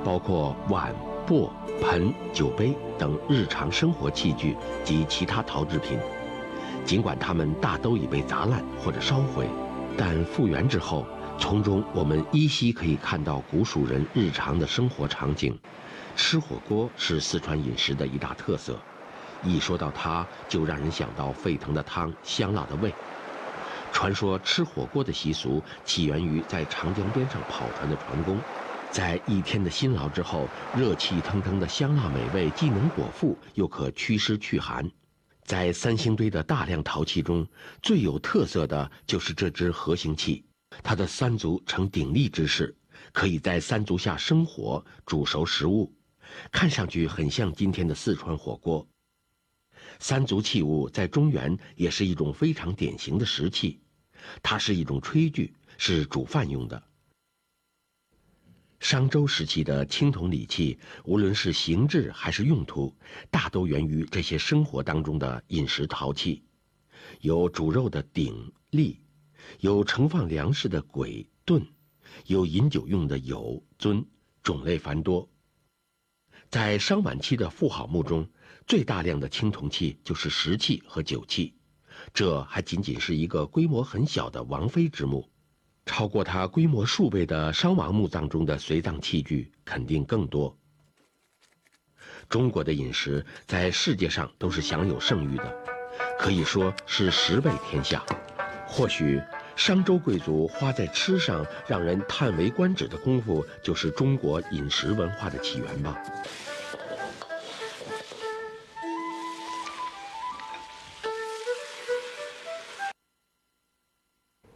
[0.03, 0.93] 包括碗、
[1.25, 1.49] 钵、
[1.81, 5.97] 盆、酒杯等日常生活器具及其他陶制品。
[6.83, 9.47] 尽管它们大都已被砸烂或者烧毁，
[9.97, 11.05] 但复原之后，
[11.39, 15.57] 从中我们依稀可以看到古蜀人日常的生活场景。
[16.15, 18.79] 吃火锅是四川饮食的一大特色，
[19.43, 22.93] 一说到它，就让人想到沸腾的汤、香辣的味。
[23.91, 28.39] 传说吃火锅的习俗起源于在长江边上跑船的船工，
[28.91, 34.89] 在一天的辛劳之后，热气腾腾的香辣美味既能果腹，又可祛湿祛寒。
[35.43, 37.45] 在三星堆的大量陶器中，
[37.81, 40.43] 最有特色的就是这只核形器，
[40.81, 42.75] 它的三足呈鼎立之势，
[43.13, 45.93] 可以在三足下生火煮熟食物，
[46.51, 48.87] 看上去很像今天的四川火锅。
[49.99, 53.79] 三足器物在中原也是一种非常典型的石器，
[54.43, 56.81] 它是一种炊具，是煮饭用的。
[58.81, 62.93] 商周时期的青铜礼器，无论是形制还是用途，
[63.31, 66.43] 大都源于这些生活当中的饮食陶器，
[67.21, 68.99] 有煮肉的鼎、立，
[69.59, 71.65] 有盛放粮食的簋炖，
[72.25, 74.05] 有饮酒用的酉尊，
[74.43, 75.27] 种类繁多。
[76.49, 78.27] 在商晚期的妇好墓中，
[78.65, 81.53] 最大量的青铜器就是石器和酒器，
[82.13, 85.29] 这还仅仅是一个规模很小的王妃之墓。
[85.85, 90.57] 超过它规模数倍的商王墓葬中的随葬器具肯定更多。
[92.27, 95.55] 中国的饮食在世界上都是享有盛誉的，
[96.17, 98.03] 可以说是十倍天下。
[98.67, 99.21] 或许
[99.55, 105.97] 商周贵族花在吃上让人叹为观止的功夫，就是中国饮食文化的起源吧。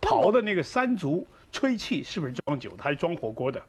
[0.02, 2.72] 陶的那个山竹吹气是不是装酒？
[2.78, 3.62] 它是装火锅的。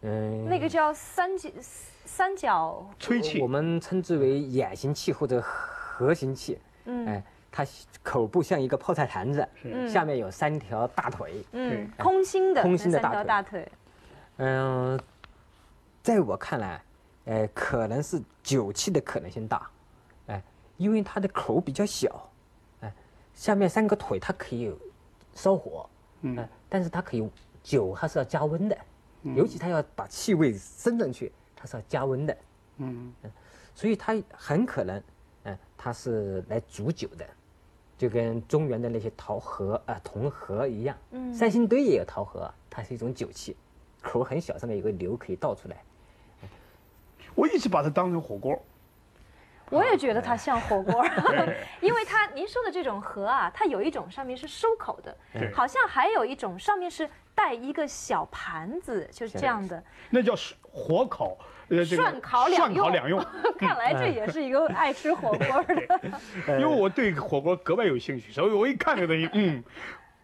[0.00, 6.58] 嗯，那个叫三角三角吹气，我们称之为眼形气或者核形气。
[6.86, 7.64] 嗯，哎，它
[8.02, 9.46] 口部像一个泡菜坛子，
[9.86, 11.44] 下面有三条大腿。
[11.52, 13.70] 嗯，空心的，空心的大腿。
[14.38, 14.98] 嗯，
[16.02, 16.82] 在我看来，
[17.26, 19.70] 呃，可能是酒气的可能性大，
[20.26, 20.42] 哎，
[20.78, 22.28] 因为它的口比较小，
[22.80, 22.92] 哎，
[23.34, 24.74] 下面三个腿它可以
[25.34, 25.88] 烧火，
[26.22, 27.30] 嗯，但是它可以
[27.62, 28.76] 酒它是要加温的。
[29.36, 32.36] 尤其它要把气味升上去，它是要加温的，
[32.78, 33.12] 嗯。
[33.22, 33.30] 嗯，
[33.72, 35.00] 所以它很可能，
[35.44, 37.24] 嗯，它是来煮酒的，
[38.02, 43.56] 就跟中原的那些陶盒啊、铜盒一样，嗯，三星堆也有陶盒，它是一种酒器，
[44.02, 45.76] 口很小，上面有个流可以倒出来。
[47.36, 48.60] 我一直把它当成火锅。
[49.70, 51.06] 我也觉得它像火锅
[51.80, 55.16] 因为它您说的这种盒啊，它有一种上面是收口的，
[55.54, 59.80] 好像还有一种上面是带一个小盘子，就是这样的。
[60.10, 60.34] 那叫
[61.76, 62.92] 火烤，涮烤两用。
[62.92, 63.26] 两用。
[63.58, 65.74] 看来这也是一个爱吃火锅的。
[66.58, 69.62] 因为我对火锅格外有兴趣，所以我一看这个东西，嗯，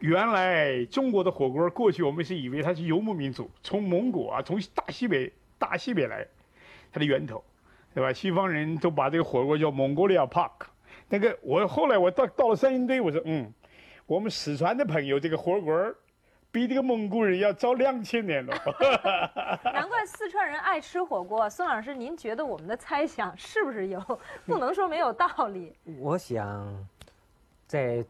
[0.01, 6.27] 原来中国的火锅过去我们是以为它是游牧民族，从蒙古啊，从大西北大西北来，
[6.93, 7.43] 它的源头。
[7.95, 8.13] 对吧？
[8.13, 10.69] 西方人都把这个火锅叫 Mongolia Park。
[11.09, 13.53] 那个我后来我到到了三星堆，我说嗯，
[14.07, 15.75] 我们四川的朋友这个火锅
[16.51, 18.55] 比这个蒙古人要早两千年了。
[19.65, 21.49] 难怪四川人爱吃火锅。
[21.49, 24.01] 孙老师，您觉得我们的猜想是不是有
[24.47, 25.75] 不能说没有道理？
[26.01, 26.89] 我想，
[27.67, 28.05] 在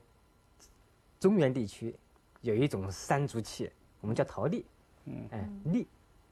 [1.18, 1.94] 中原地区
[2.40, 3.70] 有一种三足器，
[4.00, 4.64] 我们叫陶粒。
[5.06, 5.86] 嗯，哎，粒，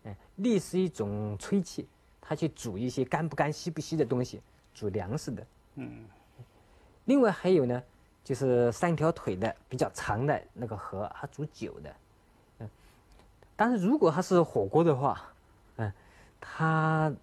[0.04, 1.88] 哎，粒是一种炊器。
[2.28, 4.40] 它去煮一些干不干、稀不稀的东西，
[4.74, 5.46] 煮粮食的。
[5.76, 6.04] 嗯。
[7.04, 7.80] 另外还有呢，
[8.26, 11.94] 就是三条腿的比较长的那个河，它煮酒的。
[12.58, 12.68] 嗯。
[13.54, 15.30] 但是如果它是火锅的话，
[15.76, 15.92] 嗯，
[16.40, 17.14] 它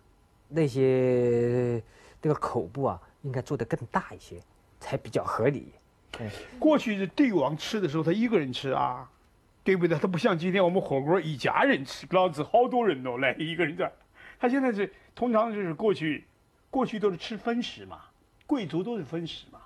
[0.47, 1.83] 那些
[2.21, 4.39] 那个口部啊，应该做的更大一些，
[4.79, 5.73] 才比较合理。
[6.19, 6.31] 嗯。
[6.57, 9.11] 过去的帝王吃的时候，他一个人吃啊，
[9.61, 9.99] 对不对？
[9.99, 13.91] 他不像今天我们火锅一家人吃，老子好多人哦，来一个人这。
[14.39, 16.23] 他现在是通常就是过去，
[16.69, 18.03] 过去都是吃分食嘛，
[18.47, 19.59] 贵族都是分食嘛，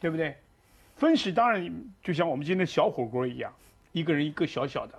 [0.00, 0.36] 对不对？
[0.96, 3.52] 分食当然就像我们今天小火锅一样，
[3.92, 4.94] 一个人一个小小的，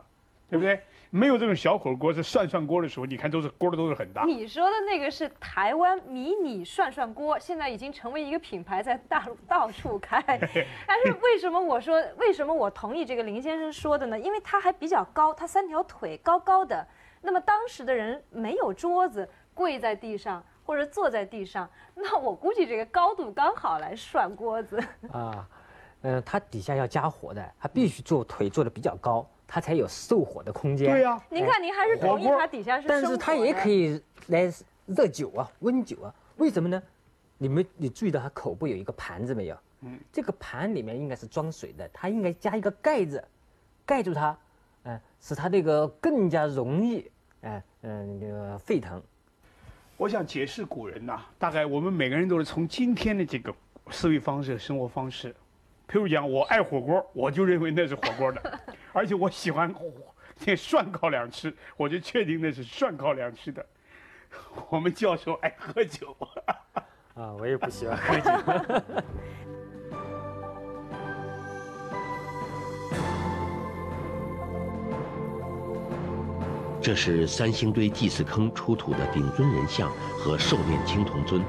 [0.49, 0.81] 对不对？
[1.12, 4.25] 没有这种小火锅，是涮涮锅的时候，你看都是锅都是很大。
[4.25, 10.21] 你说的那个是台湾迷你涮涮锅，现在已经成为一个品牌，在大陆到处开。
[10.86, 14.19] 但是为什么我说为什么我同意这个林先生说的呢？
[14.19, 16.86] 因为它还比较高，它三条腿高高的。
[17.21, 24.84] 那么当时的人没有桌子，跪在地上或者坐在地上，那我估计这个高度刚好来涮锅子。
[25.13, 25.47] 啊，
[26.08, 30.91] 嗯，它底下要加火的，它必须做腿做的比较高，它才有受火的空间。
[30.91, 32.88] 对呀，您看您还是同意它底下是。
[32.88, 34.54] 但是它也可以来
[34.86, 36.80] 热酒啊，温酒啊，为什么呢？
[37.39, 39.58] 你们你注意到它口部有一个盘子没有？
[39.82, 43.24] 嗯，这个盘里面应该是装水的，它应该加一个盖子，
[43.84, 44.38] 盖住它，
[44.84, 47.10] 嗯，使它这个更加容易。
[47.41, 49.02] 哎，嗯，那个沸腾。
[49.98, 53.52] 我想解释古人呐，大概我们每个人都是从今天的这个
[53.89, 55.36] 思维方式、生活方式。
[55.88, 58.60] 譬如讲，我爱火锅，我就认为那是火锅的，
[58.91, 59.74] 而且我喜欢
[60.45, 63.65] 那涮烤两吃，我就确定那是涮烤两吃的。
[64.69, 66.15] 我们教授爱喝酒，
[67.15, 68.32] 啊，我也不喜欢喝酒。
[76.82, 79.89] 这是三星堆祭祀坑出土的顶尊人像
[80.20, 81.41] 和兽面青铜尊。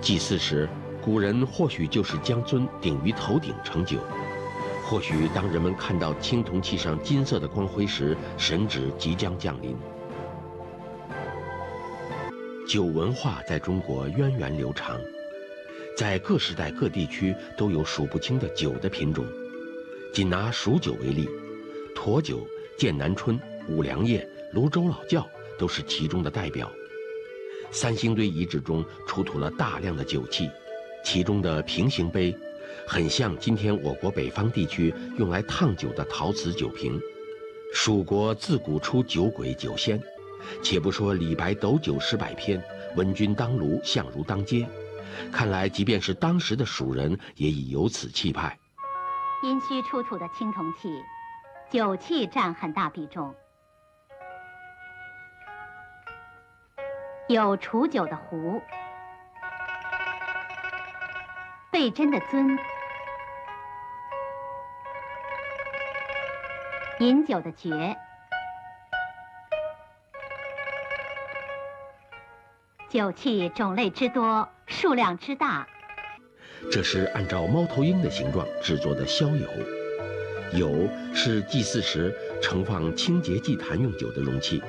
[0.00, 0.68] 祭祀时，
[1.08, 3.96] 古人或许就是将尊顶于头顶盛酒，
[4.84, 9.74] 或许当人们看到青铜器上金色的光辉时，神旨即将降临。
[12.68, 15.00] 酒文化在中国源远流长，
[15.96, 19.24] 在各时代各地区都有数不清的酒的品种。
[20.12, 21.26] 仅拿蜀酒为例，
[21.96, 22.46] 沱酒、
[22.76, 25.26] 剑南春、五粮液、泸州老窖
[25.58, 26.70] 都是其中的代表。
[27.70, 30.50] 三星堆遗址中出土了大量的酒器，
[31.02, 32.36] 其中的平行杯，
[32.86, 37.00] 很像今天我国北方地区用来烫酒的陶瓷酒瓶。
[37.72, 40.02] 蜀国自古出酒鬼酒仙，
[40.62, 42.62] 且不说李白斗酒诗百篇，
[42.96, 44.66] 闻君当炉，相如当街，
[45.30, 48.58] 看来即便是当时的蜀人也已有此气派。
[49.42, 50.88] 殷墟出土的青铜器，
[51.70, 53.34] 酒器占很大比重。
[57.28, 58.62] 有储酒的壶，
[61.70, 62.58] 贝珍的尊，
[66.98, 67.94] 饮酒的爵，
[72.88, 75.68] 酒器种类之多，数量之大。
[76.72, 79.46] 这是按照猫头鹰的形状制作的宵友，
[80.54, 84.62] 友是祭祀时盛放清洁祭坛用酒的容器。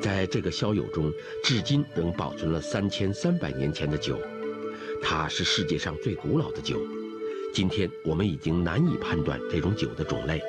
[0.00, 1.12] 在这个宵友中，
[1.42, 4.16] 至今仍保存了三千三百年前的酒，
[5.02, 6.80] 它是世界上最古老的酒。
[7.52, 10.40] 今天我们已经难以判断这种酒的种类，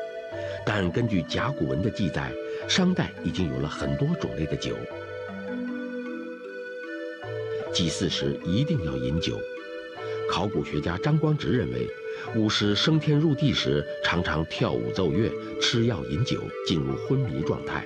[0.65, 2.31] 但根据甲骨文的记载，
[2.67, 4.75] 商代已经有了很多种类的酒。
[7.73, 9.39] 祭祀时一定要饮酒。
[10.29, 11.87] 考古学家张光直认为，
[12.35, 15.29] 巫师升天入地时常常跳舞奏乐、
[15.59, 17.85] 吃药饮酒，进入昏迷状态。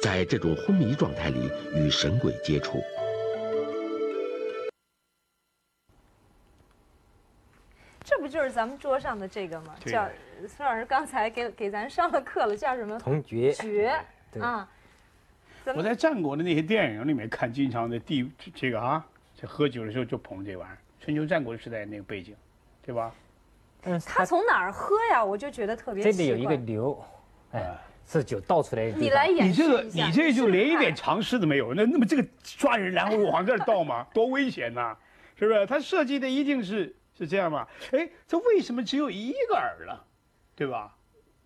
[0.00, 2.80] 在这种昏迷状态里与神鬼接触，
[8.38, 9.74] 就是咱们桌上的这个嘛？
[9.84, 10.08] 叫
[10.46, 12.96] 孙老师刚才给给咱上了课了，叫什么？
[12.96, 13.52] 铜爵。
[13.52, 13.92] 爵
[14.40, 14.68] 啊！
[15.74, 20.78] 我在战国的那些电影里面看，经常的地这个啊，这喝酒的时候就捧这玩意儿。
[21.00, 22.36] 春秋战国时代那个背景，
[22.80, 23.12] 对吧？
[23.82, 25.24] 嗯，他从哪儿喝呀？
[25.24, 27.04] 我就觉得特别这里有一个流，
[27.50, 27.76] 哎。
[28.06, 31.74] 是酒倒出来，你来演你这个你这就连一点常识都没有。
[31.74, 34.06] 那那么这个抓人然后往这儿倒吗？
[34.14, 34.96] 多危险呐，
[35.36, 35.66] 是不是？
[35.66, 37.68] 他设计的一定是是这样吧？
[37.90, 40.06] 哎，这为什么只有一个耳了，
[40.54, 40.96] 对吧？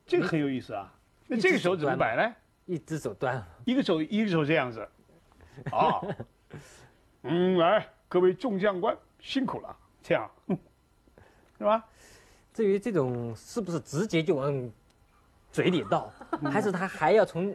[0.06, 0.92] 这个很有意思啊。
[1.26, 2.34] 那这个手怎么摆呢？
[2.66, 4.86] 一只手端，一个手一个手这样子。
[5.72, 6.00] 啊，
[7.22, 10.30] 嗯，来，各位众将官辛苦了，这样，
[11.58, 11.84] 是吧？
[12.52, 14.70] 至于这种是不是直接就往？
[15.50, 16.10] 嘴里倒，
[16.50, 17.54] 还是他还要从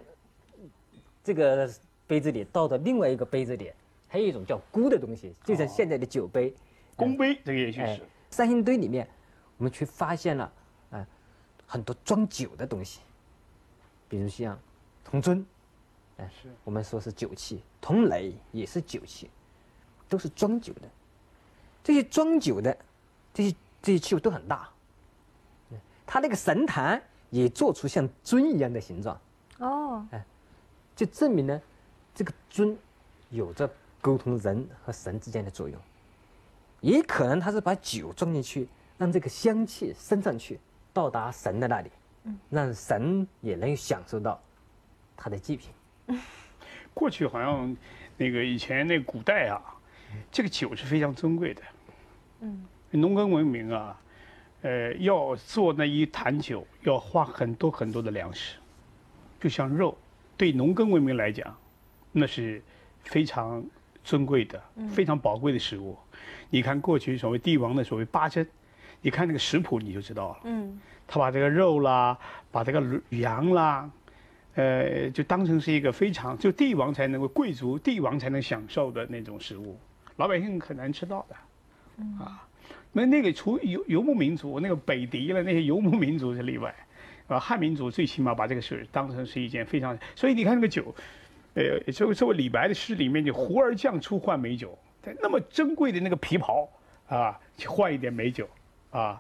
[1.24, 1.68] 这个
[2.05, 3.74] 杯子里倒到另外一个杯子里？
[4.07, 6.53] 还有一种叫箍的东西，就像现在的酒杯，
[6.98, 8.02] 公碑，这个也许是。
[8.30, 9.08] 三星堆里面，
[9.56, 10.52] 我们去发现了
[10.91, 11.08] 啊
[11.66, 13.00] 很多装酒的东西，
[14.10, 14.60] 比如像
[15.06, 15.45] 铜尊，
[16.18, 19.30] 哎，是我们说是酒器；铜雷也是酒器，
[20.10, 20.89] 都是装酒的。
[21.82, 22.78] 这些装酒的
[23.34, 24.70] 这些这些器物都很大，
[26.06, 27.02] 它那个神坛。
[27.30, 29.20] 也做出像尊一样的形状，
[29.60, 30.26] 哦，哎，
[30.95, 31.62] 就证明呢，
[32.16, 32.78] 这个尊
[33.30, 33.70] 有着
[34.00, 35.78] 沟通人和神之间的作用。
[36.88, 38.65] 也可能他是把酒装进去，
[38.97, 40.57] 让这个香气升上去，
[40.93, 41.91] 到达神的那里，
[42.49, 44.41] 让神也能享受到
[45.17, 45.69] 他的祭品。
[46.93, 47.75] 过去好像
[48.15, 49.59] 那个以前那古代啊，
[50.31, 51.61] 这个酒是非常尊贵的。
[52.39, 53.99] 嗯，农耕文明啊。
[54.63, 58.57] 呃，要做那一坛酒，要花很多很多的粮食，
[59.39, 59.95] 就像肉，
[60.35, 61.55] 对农耕文明来讲，
[62.11, 62.61] 那是
[63.03, 63.63] 非常
[64.08, 65.97] 尊贵的、非常宝贵的食物。
[66.49, 68.47] 你看过去所谓帝王的所谓八珍，
[69.01, 70.38] 你看那个食谱你就知道了。
[70.45, 72.18] 嗯，他把这个肉啦，
[72.49, 73.89] 把这个羊啦，
[74.55, 79.78] 呃，就当成是一个非常就帝王才能够贵族帝王才能享受的那种食物，
[80.16, 81.36] 老百姓很难吃到的。
[82.24, 82.47] 啊。
[82.93, 86.74] 那那个除游游牧民族，那个北狄了那些游牧民族是例外，
[87.28, 90.95] 啊，汉民族最起码把这个事当成是一件非常，所以你看那个酒，
[91.58, 94.78] 呃，作为作为李白的诗里面就“胡儿将出换美酒”，
[95.20, 96.70] 那么珍贵的那个皮袍
[97.08, 98.47] 啊，去换一点美酒，
[98.91, 99.20] 啊，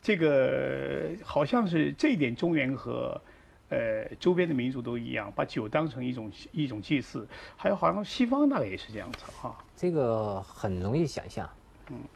[0.00, 3.20] 这个好像是这一点中原和
[3.68, 9.54] 呃周边的民族都一样，把酒当成一种一种祭祀，还有好像西方大概也是这样子哈。
[9.76, 11.46] 这个很容易想象，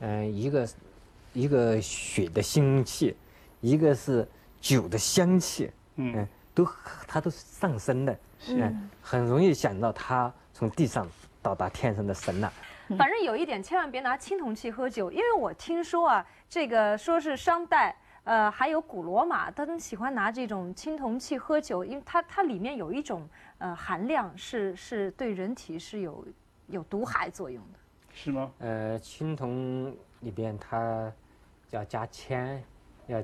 [0.01, 0.67] 嗯，一个。
[1.35, 3.15] 一个血的腥气，
[3.61, 4.27] 一个是
[4.61, 6.27] 酒的香气，嗯，
[6.59, 6.69] 都
[7.07, 11.07] 它都是上升的，嗯，很容易想到它从地上
[11.41, 12.53] 到达天上的神了。
[12.99, 17.95] 反正有一点，千万别拿青铜器喝酒，因为我听说啊，这个说是商代，
[18.25, 23.29] 呃，还有古罗马，他们喜欢拿这种青铜器喝酒，因为它它里面有一种
[23.59, 26.27] 呃含量是是对人体是有
[26.67, 27.79] 有毒害作用的。
[28.13, 28.51] 是吗？
[28.59, 31.13] 呃，青铜里边它
[31.71, 32.61] 要加铅，
[33.07, 33.23] 要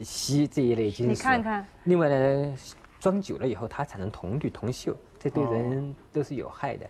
[0.00, 1.12] 锡这一类金属。
[1.12, 1.66] 你看看。
[1.84, 2.56] 另外呢，
[3.00, 6.88] 装久了以后它产生铜绿、铜锈，这对人都是有害的。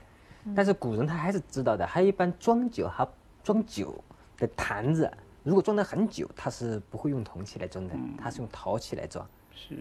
[0.56, 3.06] 但是古人他还是知道的，他一般装酒还
[3.42, 4.02] 装酒
[4.38, 5.10] 的坛子，
[5.42, 9.26] 如果装得很久，他是不会用铜器来装的，它是用陶器来装。
[9.54, 9.76] 是，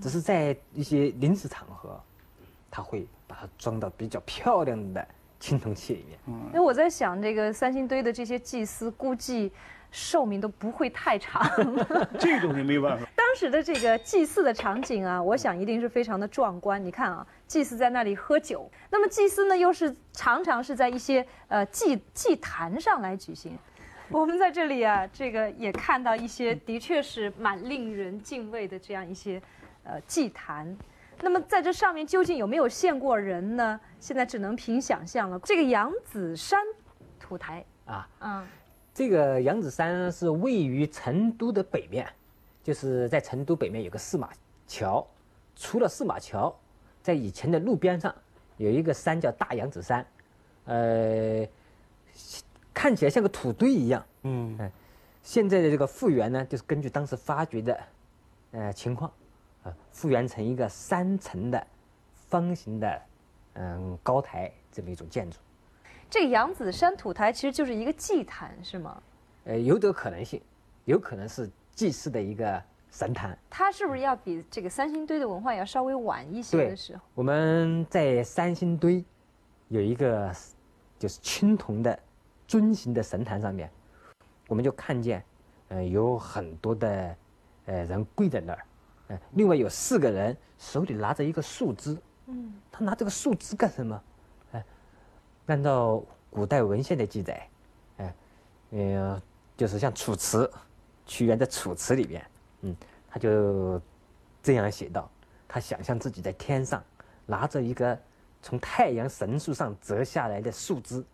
[0.00, 2.00] 只是在一些临时场合，
[2.70, 5.04] 他会把它装到比较漂亮的
[5.40, 6.18] 青铜器里面。
[6.48, 9.50] 因为我在想，这个三星堆的这些祭司估计
[9.92, 11.40] 寿命都不会太长。
[12.18, 13.06] 这种也没有办法。
[13.14, 16.84] 当时的这个祭祀的场景啊，我想一定是非常的壮观。
[16.84, 23.56] 你看啊，祭司在那里喝酒，那么祭司呢，又是常常是在一些呃祭祭坛上来举行。
[24.08, 29.40] 我们在这里啊，这个也看到一些的确是蛮令人敬畏的这样一些
[29.84, 30.76] 呃祭坛。
[31.20, 33.80] 那么在这上面究竟有没有献过人呢？
[34.00, 35.38] 现在只能凭想象了。
[35.44, 36.60] 这个扬子山
[37.20, 38.44] 土台啊，嗯，
[38.94, 42.06] 这个扬子山是位于成都的北面。
[42.64, 44.30] 就是在成都北面有个四马
[44.68, 45.04] 桥，
[45.56, 46.54] 除了四马桥，
[47.02, 48.14] 在以前的路边上
[48.56, 50.06] 有一个山叫大扬子山，
[50.66, 51.44] 呃，
[52.72, 54.06] 看起来像个土堆一样。
[54.22, 54.70] 嗯，哎，
[55.24, 57.80] 现在的这个复原呢，就是根据当时发掘的
[58.52, 59.10] 呃情况，
[59.64, 61.66] 啊，复原成一个三层的
[62.28, 63.02] 方形的
[63.54, 65.38] 嗯高台这么一种建筑。
[66.12, 69.02] 这个扬子山土台其实就是一个祭坛，是吗？
[69.44, 70.38] 呃，有这个可能性，
[70.84, 71.50] 有可能是。
[71.74, 77.02] 祭祀的一个神坛，它是不是要比这个三星堆的文化要稍微晚一些的时候？
[77.14, 79.02] 我们在三星堆
[79.68, 80.30] 有一个
[80.98, 81.98] 就是青铜的
[82.46, 83.70] 尊形的神坛上面，
[84.48, 85.24] 我们就看见，
[85.68, 87.16] 呃，有很多的
[87.64, 88.66] 呃人跪在那儿，
[89.08, 91.96] 呃，另外有四个人手里拿着一个树枝，
[92.26, 93.98] 嗯，他拿这个树枝干什么？
[95.46, 97.48] 哎，按照古代文献的记载，
[97.98, 98.14] 哎，
[98.70, 99.22] 呃，
[99.56, 100.50] 就是像楚辞。
[101.04, 102.24] 屈原的《楚辞》里边，
[102.60, 102.74] 嗯，
[103.10, 103.78] 他就
[104.40, 105.10] 这样写道：
[105.48, 106.82] 他想象自己在天上，
[107.26, 107.98] 拿着一个
[108.40, 111.04] 从太阳神树上折下来的树枝，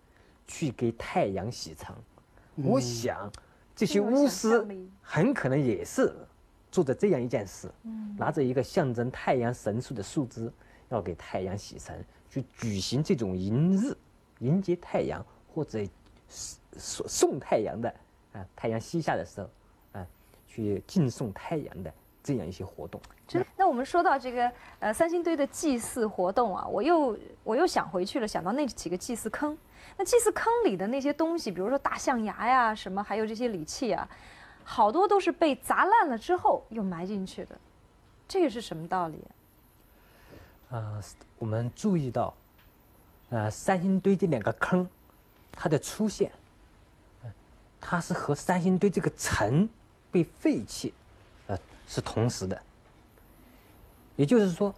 [0.47, 1.97] 去给太阳洗尘。
[2.57, 3.33] 我想，
[3.75, 4.65] 这些巫师
[5.01, 6.15] 很可能也是
[6.71, 7.69] 做着这样一件事，
[8.17, 10.53] 拿着一个象征太阳神树的树枝，
[10.91, 13.97] 要给太阳洗尘，去举行这种迎日、
[14.41, 15.25] 迎接太阳
[15.55, 15.79] 或者
[16.29, 17.89] 送送太阳的
[18.33, 19.49] 啊，太阳西下的时候
[19.93, 20.07] 啊。
[20.51, 22.99] 去敬送太阳的这样一些活动。
[23.55, 29.57] 那我们说到这个呃三星堆的祭祀活动啊，我又我又想回去了，想到那几个祭祀坑。
[29.97, 34.09] 那祭祀坑里的那些东西，比如说大象牙呀，什么还有这些礼器啊，
[34.65, 37.57] 好多都是被砸烂了之后又埋进去的。
[38.27, 39.23] 这个是什么道理？
[40.71, 40.99] 啊，
[41.39, 42.35] 我们注意到，
[43.31, 44.89] 呃，三星堆这两个坑，
[45.53, 46.33] 它的出现，
[47.81, 49.69] 它是和三星堆这个城。
[50.11, 50.95] 被废弃，
[51.49, 52.59] 呃，是同时的。
[54.17, 54.75] 也就是说，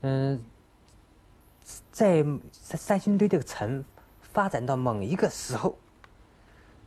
[0.00, 0.42] 嗯，
[1.92, 3.84] 在三三星堆这个城
[4.20, 5.78] 发展到某一个时候，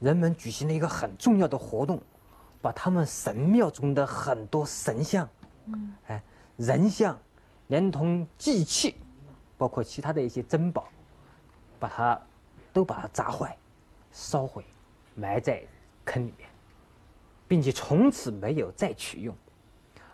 [0.01, 2.01] 人们举行了一个很重要的活动，
[2.61, 5.29] 把他们神庙中的很多神像，
[5.67, 6.21] 嗯，哎，
[6.57, 7.17] 人像，
[7.67, 8.97] 连同祭器，
[9.59, 10.89] 包括其他的一些珍宝，
[11.77, 12.19] 把它
[12.73, 13.55] 都把它砸坏、
[14.11, 14.65] 烧毁、
[15.13, 15.61] 埋在
[16.03, 16.49] 坑里面。
[17.47, 19.35] 并且从此没有再取用，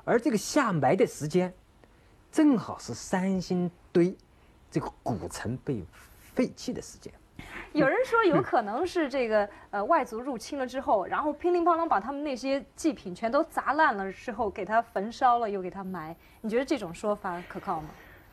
[0.06, 1.54] 而这个下埋的时间，
[2.32, 4.16] 正好是三星堆
[4.72, 5.84] 这个古城被
[6.18, 7.14] 废弃的时间。
[7.74, 16.16] 有人说有可能是这个呃外族入侵了之后，然后乒铃乓啷把他们那些祭品全都砸烂了之后，给它焚烧了又给它埋。
[16.40, 17.90] 你觉得这种说法可靠吗？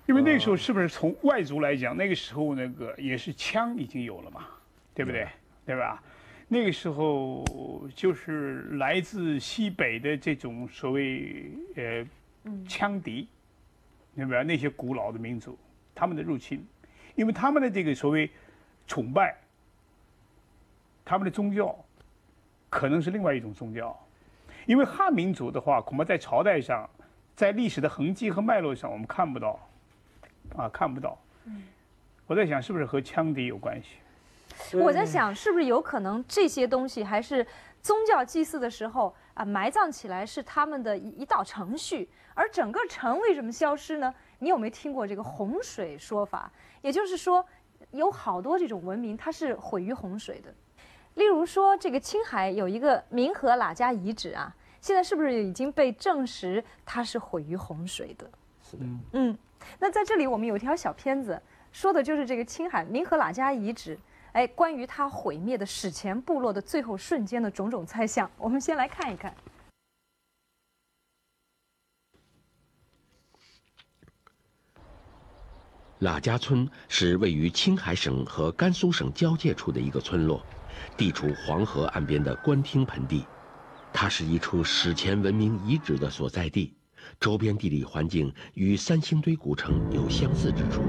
[0.07, 4.47] 因为那时候是不是从外族来讲，那个时候那个也是枪已经有了嘛，
[4.95, 5.29] 对不对？
[5.67, 5.77] 对。
[5.77, 6.03] 吧？
[6.49, 12.07] 那个时候就是来自西北的这种所谓呃
[12.67, 13.27] 羌敌，
[14.13, 15.59] 明白那些古老的民族，
[15.95, 16.63] 他们的入侵，
[17.15, 18.29] 因为他们的这个所谓
[18.87, 19.35] 崇拜，
[21.07, 21.75] 他们的宗教
[22.69, 23.99] 可能是另外一种宗教，
[24.67, 26.91] 因为汉民族的话，恐怕在朝代上，
[27.35, 29.59] 在历史的痕迹和脉络上，我们看不到，
[30.57, 31.19] 啊，看不到。
[32.27, 34.79] 我在想，是不是和羌笛有关系？
[34.79, 37.47] 我在想，是不是有可能这些东西还是
[37.83, 44.15] 宗教祭祀的时候啊埋葬起来是他们的一一道程序，而整个城为什么消失呢？
[44.39, 46.51] 你有没有听过这个洪水说法？
[46.81, 47.45] 也就是说，
[47.91, 50.53] 有好多这种文明它是毁于洪水的。
[51.15, 58.31] 例如说，这个青海有一个民和喇家遗址啊，现在是不是已经被证实它是毁于洪水的？
[58.63, 58.85] 是的。
[59.13, 59.37] 嗯，
[59.79, 61.41] 那在这里我们有一条小片子，
[61.73, 63.99] 说的就是这个青海民和喇家遗址。
[64.33, 68.31] 哎，关于它毁灭的史前部落的最后瞬间的种种猜想。
[68.39, 69.35] 我们先来看一看。
[76.01, 80.45] 喇家村是位于青海省和甘肃省交界处的一个村落，
[80.97, 83.25] 地处黄河岸边的官厅盆地，
[83.93, 86.75] 它是一处史前文明遗址的所在地，
[87.21, 90.83] 周边地理环境与三星堆古城有相似之处。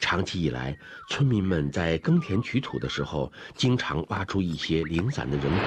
[0.00, 0.76] 长期以来，
[1.08, 5.60] 村民们在耕田取土的时候，经常挖出一些零散的人骨。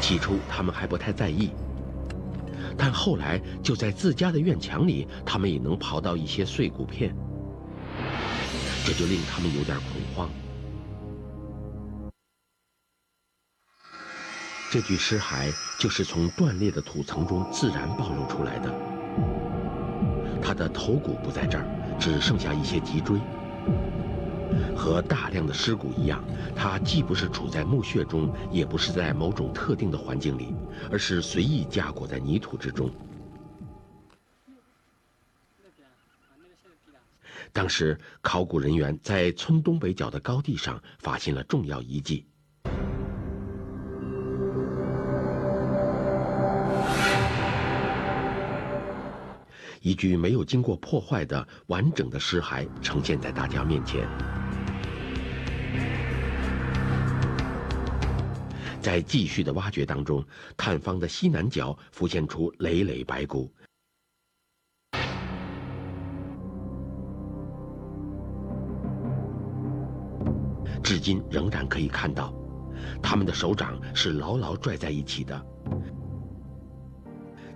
[0.00, 1.50] 起初，他们还不太在意，
[2.78, 7.14] 但后来，就在自家的院墙里，他们也能刨到一些碎骨片，
[8.84, 10.28] 这就令他们有点恐慌。
[14.70, 18.74] 这具尸骸就是从断裂的土层中自然暴露出来的，
[20.42, 21.64] 他的头骨不在这儿。
[21.98, 23.18] 只剩下一些脊椎，
[24.76, 26.22] 和大量的尸骨一样，
[26.54, 30.54] 它既不是处在墓穴中，也不是在某种特定的环境里，
[30.90, 32.90] 而是随意夹裹在泥土之中。
[37.52, 42.26] 当时，考古人员在村东北角的高地上发现了重要遗迹。
[49.80, 54.06] 一具没有经过破坏的完整的尸骸呈现在大家面前。
[58.86, 60.24] 在继续的挖掘当中，
[60.56, 63.52] 探方的西南角浮现出累累白骨，
[70.84, 72.32] 至今仍然可以看到，
[73.02, 75.44] 他们的手掌是牢牢拽在一起的。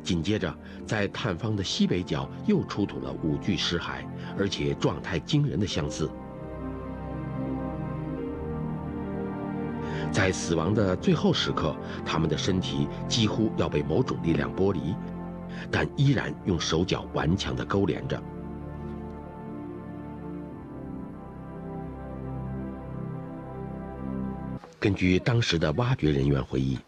[0.03, 0.53] 紧接着，
[0.85, 4.05] 在探方的西北角又出土了五具尸骸，
[4.37, 6.11] 而且状态惊人的相似。
[10.13, 14.95] 在死亡的最后时刻，他们的身体几乎要被某种力量剥离，
[15.71, 18.23] 但依然用手脚顽强地勾连着。
[24.79, 26.79] 根据当时的挖掘人员回忆。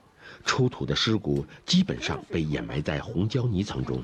[0.44, 4.02] 出土的尸骨基本上被掩埋在红胶泥层中，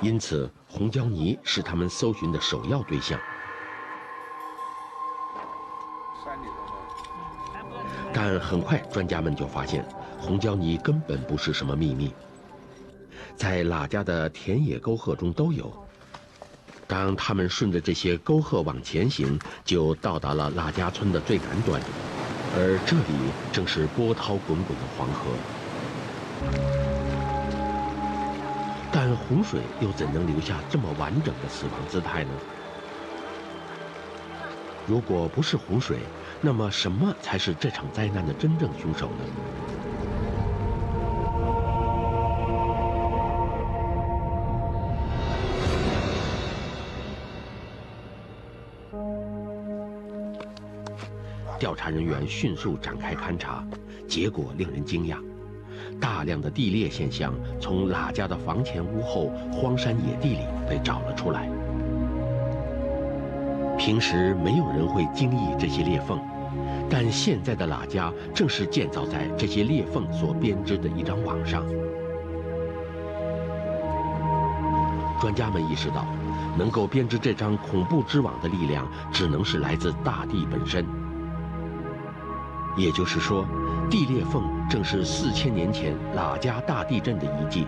[0.00, 3.20] 因此红胶泥是他们搜寻的首要对象。
[8.18, 9.84] 但很快，专家们就发现，
[10.18, 12.10] 红胶泥根本不是什么秘密，
[13.36, 15.70] 在喇家的田野沟壑中都有。
[16.86, 21.78] 当他们顺着这些沟壑往前行，就到达了喇家村的最南端。
[22.56, 23.04] 而这里
[23.52, 25.26] 正是波涛滚滚的黄河，
[28.90, 32.30] 但洪水又怎能留下这么完整的死亡姿态呢？
[34.86, 35.98] 如果不是洪水，
[36.40, 39.24] 那么什么才是这场灾难的真正凶手呢？
[51.58, 53.66] 调查人员迅速展开勘查，
[54.06, 55.16] 结果令人惊讶：
[55.98, 61.50] 大量的地裂现象从喇家的房前屋后荒山野地里被找了出来。
[63.78, 66.18] 平时没有人会惊异这些裂缝，
[66.88, 71.64] 但现在的喇家正是建造在这些裂缝所编织的一张网上。
[75.20, 76.06] 专家们意识到，
[76.58, 80.84] 能够编织这张恐怖之网的力量，只能是来自大地本身。
[82.76, 83.46] 也就是说，
[83.90, 87.66] 地裂缝正是四千年前喇家大地震的遗迹。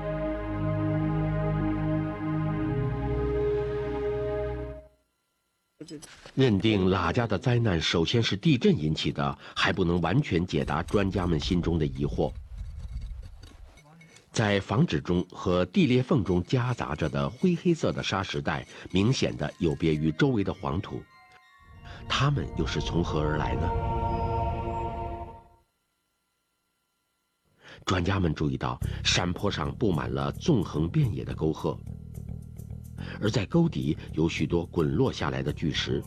[6.39, 12.33] 认定喇家的灾难首先是地震引起的，还不能完全解答专家们心中的疑惑。
[14.31, 21.03] 在房址中和地裂缝中夹杂着的灰黑色的沙石带，明显的有别于周围的黄土，
[22.09, 23.69] 它们又是从何而来呢？
[27.85, 31.77] 专家们注意到，山坡上布满了纵横遍野的沟壑，
[33.21, 36.01] 而在沟底有许多滚落下来的巨石。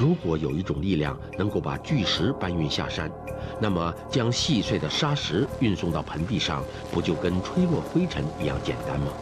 [0.00, 3.12] 如果有一种力量能够把巨石搬运下山，
[3.60, 9.12] 那么将细碎的沙石运送到盆地上，不就跟吹落灰尘一样简单吗？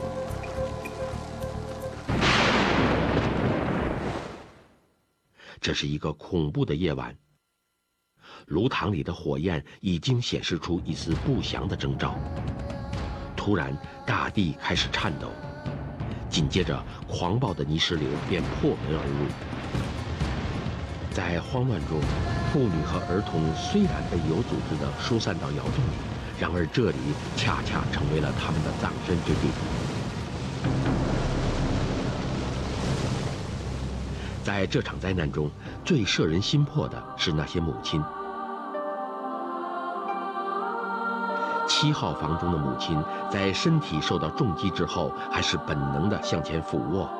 [5.60, 7.12] 这是一个恐怖的夜晚。
[8.46, 12.14] 炉膛里的火焰已经显示出一丝不祥的征兆。
[13.36, 13.76] 突然，
[14.06, 15.26] 大地开始颤抖，
[16.30, 19.26] 紧接着，狂暴的泥石流便破门而入。
[21.18, 21.98] 在慌乱中，
[22.52, 25.98] 妇女和儿童虽然被有组织地疏散到窑洞里，
[26.38, 26.96] 然而这里
[27.34, 29.50] 恰恰成为了他们的葬身之地。
[34.44, 35.50] 在这场灾难中，
[35.84, 38.00] 最摄人心魄的是那些母亲。
[41.66, 42.96] 七号房中的母亲
[43.28, 47.10] 在身体受到重击之后，还是本能地向前俯卧，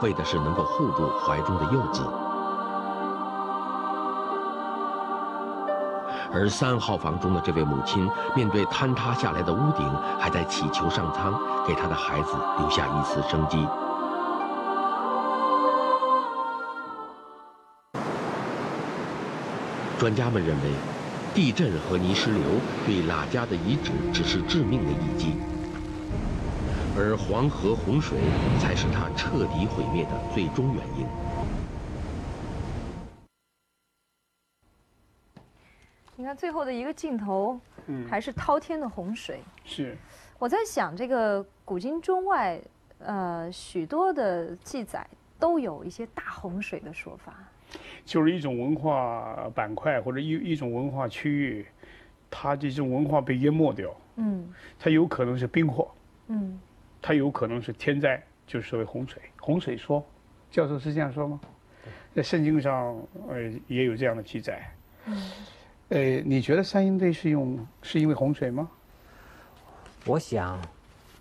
[0.00, 2.02] 为的是能够护住怀中的幼子。
[6.34, 13.64] 而三号房中的这位母亲，面对坍塌下来的屋顶，还在祈求上苍给她的孩子留下一丝生机。
[19.96, 20.72] 专家们认为，
[21.32, 22.42] 地震和泥石流
[22.84, 25.36] 对喇家的遗址只是致命的一击，
[26.98, 28.18] 而黄河洪水
[28.58, 31.06] 才是它彻底毁灭的最终原因。
[36.34, 37.60] 看最后的一个镜头，
[38.10, 39.40] 还是滔天的洪水。
[39.64, 39.96] 是，
[40.36, 42.60] 我在想，这个古今中外，
[42.98, 45.06] 呃，许多的记载
[45.38, 47.32] 都有一些大洪水的说法。
[48.04, 51.64] 就是一种文化板块或者一一种文化区域，
[52.28, 53.94] 它这种文化被淹没掉。
[54.16, 55.88] 嗯，它有可能是冰火。
[56.26, 56.58] 嗯，
[57.00, 59.22] 它有可能是天灾，就是所谓洪水。
[59.38, 60.04] 洪水说，
[60.50, 61.40] 教授是这样说吗？
[62.12, 62.96] 在圣经上，
[63.28, 64.68] 呃，也有这样的记载。
[65.06, 65.16] 嗯。
[65.90, 68.70] 呃，你觉得三星堆是用是因为洪水吗？
[70.06, 70.58] 我想，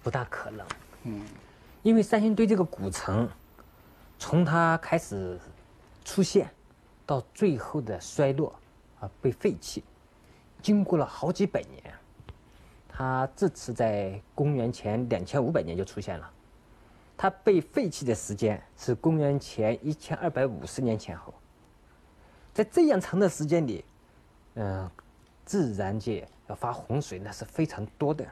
[0.02, 0.66] 不大可能。
[1.04, 1.22] 嗯，
[1.82, 3.30] 因为三星堆这个古城，
[4.18, 5.38] 从它开始
[6.06, 6.50] 出现，
[7.06, 8.56] 到最后的衰落，
[9.02, 9.84] 啊，被废弃，
[10.62, 11.84] 经过了好几百年。
[12.88, 16.32] 它这次在公元前两千五百年就出现了，
[17.18, 21.34] 它被废弃的时间是公元前一千二百五十年前后。
[22.54, 23.84] 在这样长的时间里。
[24.56, 24.90] 嗯，
[25.46, 28.24] 自然界要发洪水那是非常多的，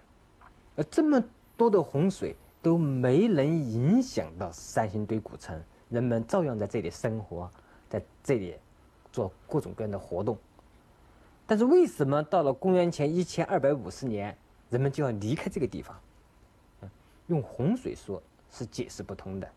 [0.76, 1.24] 而这么
[1.58, 5.60] 多的洪水都没能影响到三星堆古城，
[5.90, 7.50] 人们照样在这里生活，
[7.90, 8.56] 在这里
[9.12, 10.38] 做各种各样的活动。
[11.48, 14.38] 但是为什么到了公元前一千二百五十年，
[14.70, 16.00] 人们就要离开这个地方？
[17.28, 19.52] 用洪水说是解释不通的，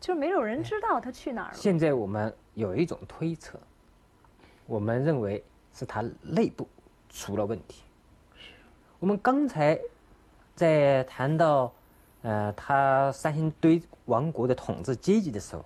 [0.00, 1.58] 就没有人知道他去哪儿了。
[1.58, 3.60] 现在我们有一种推测，
[4.64, 5.44] 我们认为。
[5.76, 6.66] 是它内部
[7.10, 7.82] 出了问题。
[8.98, 9.78] 我们刚才
[10.54, 11.70] 在谈到，
[12.22, 15.62] 呃，他三星堆王国的统治阶级的时候，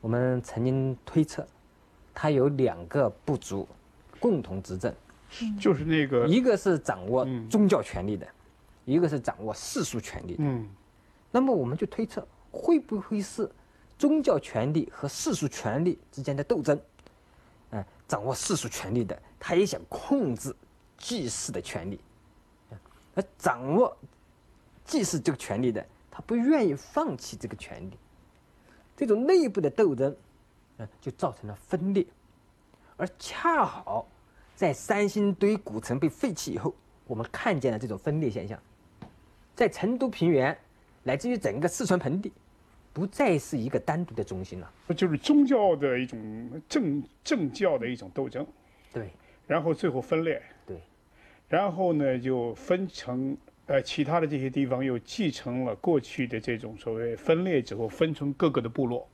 [0.00, 1.46] 我们曾经推测，
[2.12, 3.68] 他有两个部族
[4.18, 4.92] 共同执政，
[5.60, 8.26] 就是那个一个是掌握宗教权力的，
[8.84, 10.42] 一个是掌握世俗权力的。
[10.42, 10.68] 嗯，
[11.30, 13.48] 那么我们就推测，会不会是
[13.96, 16.78] 宗教权力和世俗权力之间的斗争？
[17.70, 19.16] 哎，掌握世俗权力的。
[19.38, 20.54] 他也想控制
[20.98, 22.00] 祭祀的权利，
[23.14, 23.96] 而掌握
[24.84, 27.96] 祭祀这个权利的，他不愿意放弃这个权利。
[28.96, 30.16] 这种内部的斗争，
[30.78, 32.06] 嗯，就造成了分裂。
[32.96, 34.08] 而恰好
[34.54, 36.74] 在三星堆古城被废弃以后，
[37.06, 38.58] 我们看见了这种分裂现象。
[39.54, 40.56] 在成都平原，
[41.02, 42.32] 乃至于整个四川盆地，
[42.92, 44.72] 不再是一个单独的中心了。
[44.96, 48.46] 就是宗教的一种政政教的一种斗争。
[48.92, 49.10] 对。
[49.46, 50.80] 然后最后分裂，对，
[51.48, 53.36] 然后呢就分成
[53.66, 59.08] 呃其他的这些地方又继承了过去的这种所谓分裂之后分成各个的部落，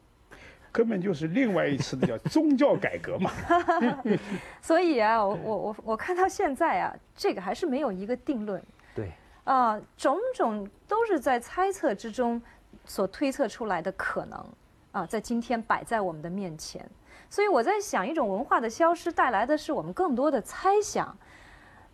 [0.70, 3.30] 根本就是另外一次的叫宗教改革嘛。
[4.62, 8.62] 所以啊，我我我我看到现在啊，这个还是没有一个定论。
[8.94, 9.10] 对。
[9.44, 12.40] 啊，种种都是在猜测之中
[12.84, 14.46] 所推测出来的可能
[14.92, 16.88] 啊，在今天摆在我们的面前。
[17.28, 21.16] 所以我在想，一种文化的消失带来的是我们更多的猜想。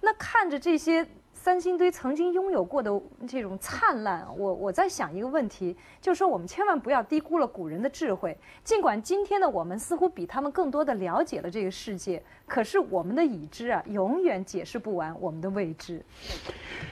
[0.01, 2.91] 那看着这些三星堆曾经拥有过的
[3.27, 8.37] 这种灿烂，我我在想一个问题，就是说我们千万不要低估了古人的智慧。
[8.63, 16.05] 尽管今天的我们似乎比他们更多的了解了这个世界，可是我们的已知啊，永远解释不完我们的未知。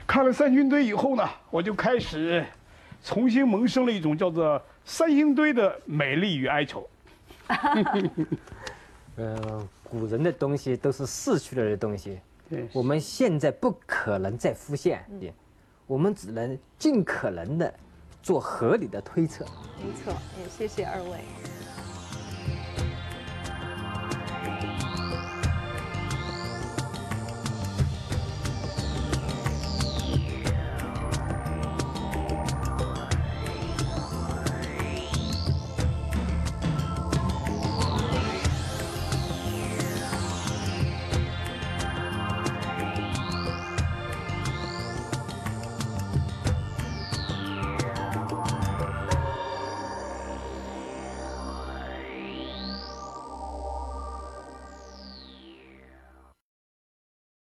[0.07, 2.45] 看了三星堆以后呢，我就开始
[3.03, 6.89] 重新萌生了一种叫做三星堆的美丽与哀愁。
[9.17, 12.19] 嗯， 古人的东西都是逝去了的东西，
[12.73, 15.05] 我们现在不可能再复现，
[15.87, 17.75] 我们只能尽可能的
[18.23, 19.45] 做合理的推测。
[19.85, 21.19] 没错，也谢谢二位。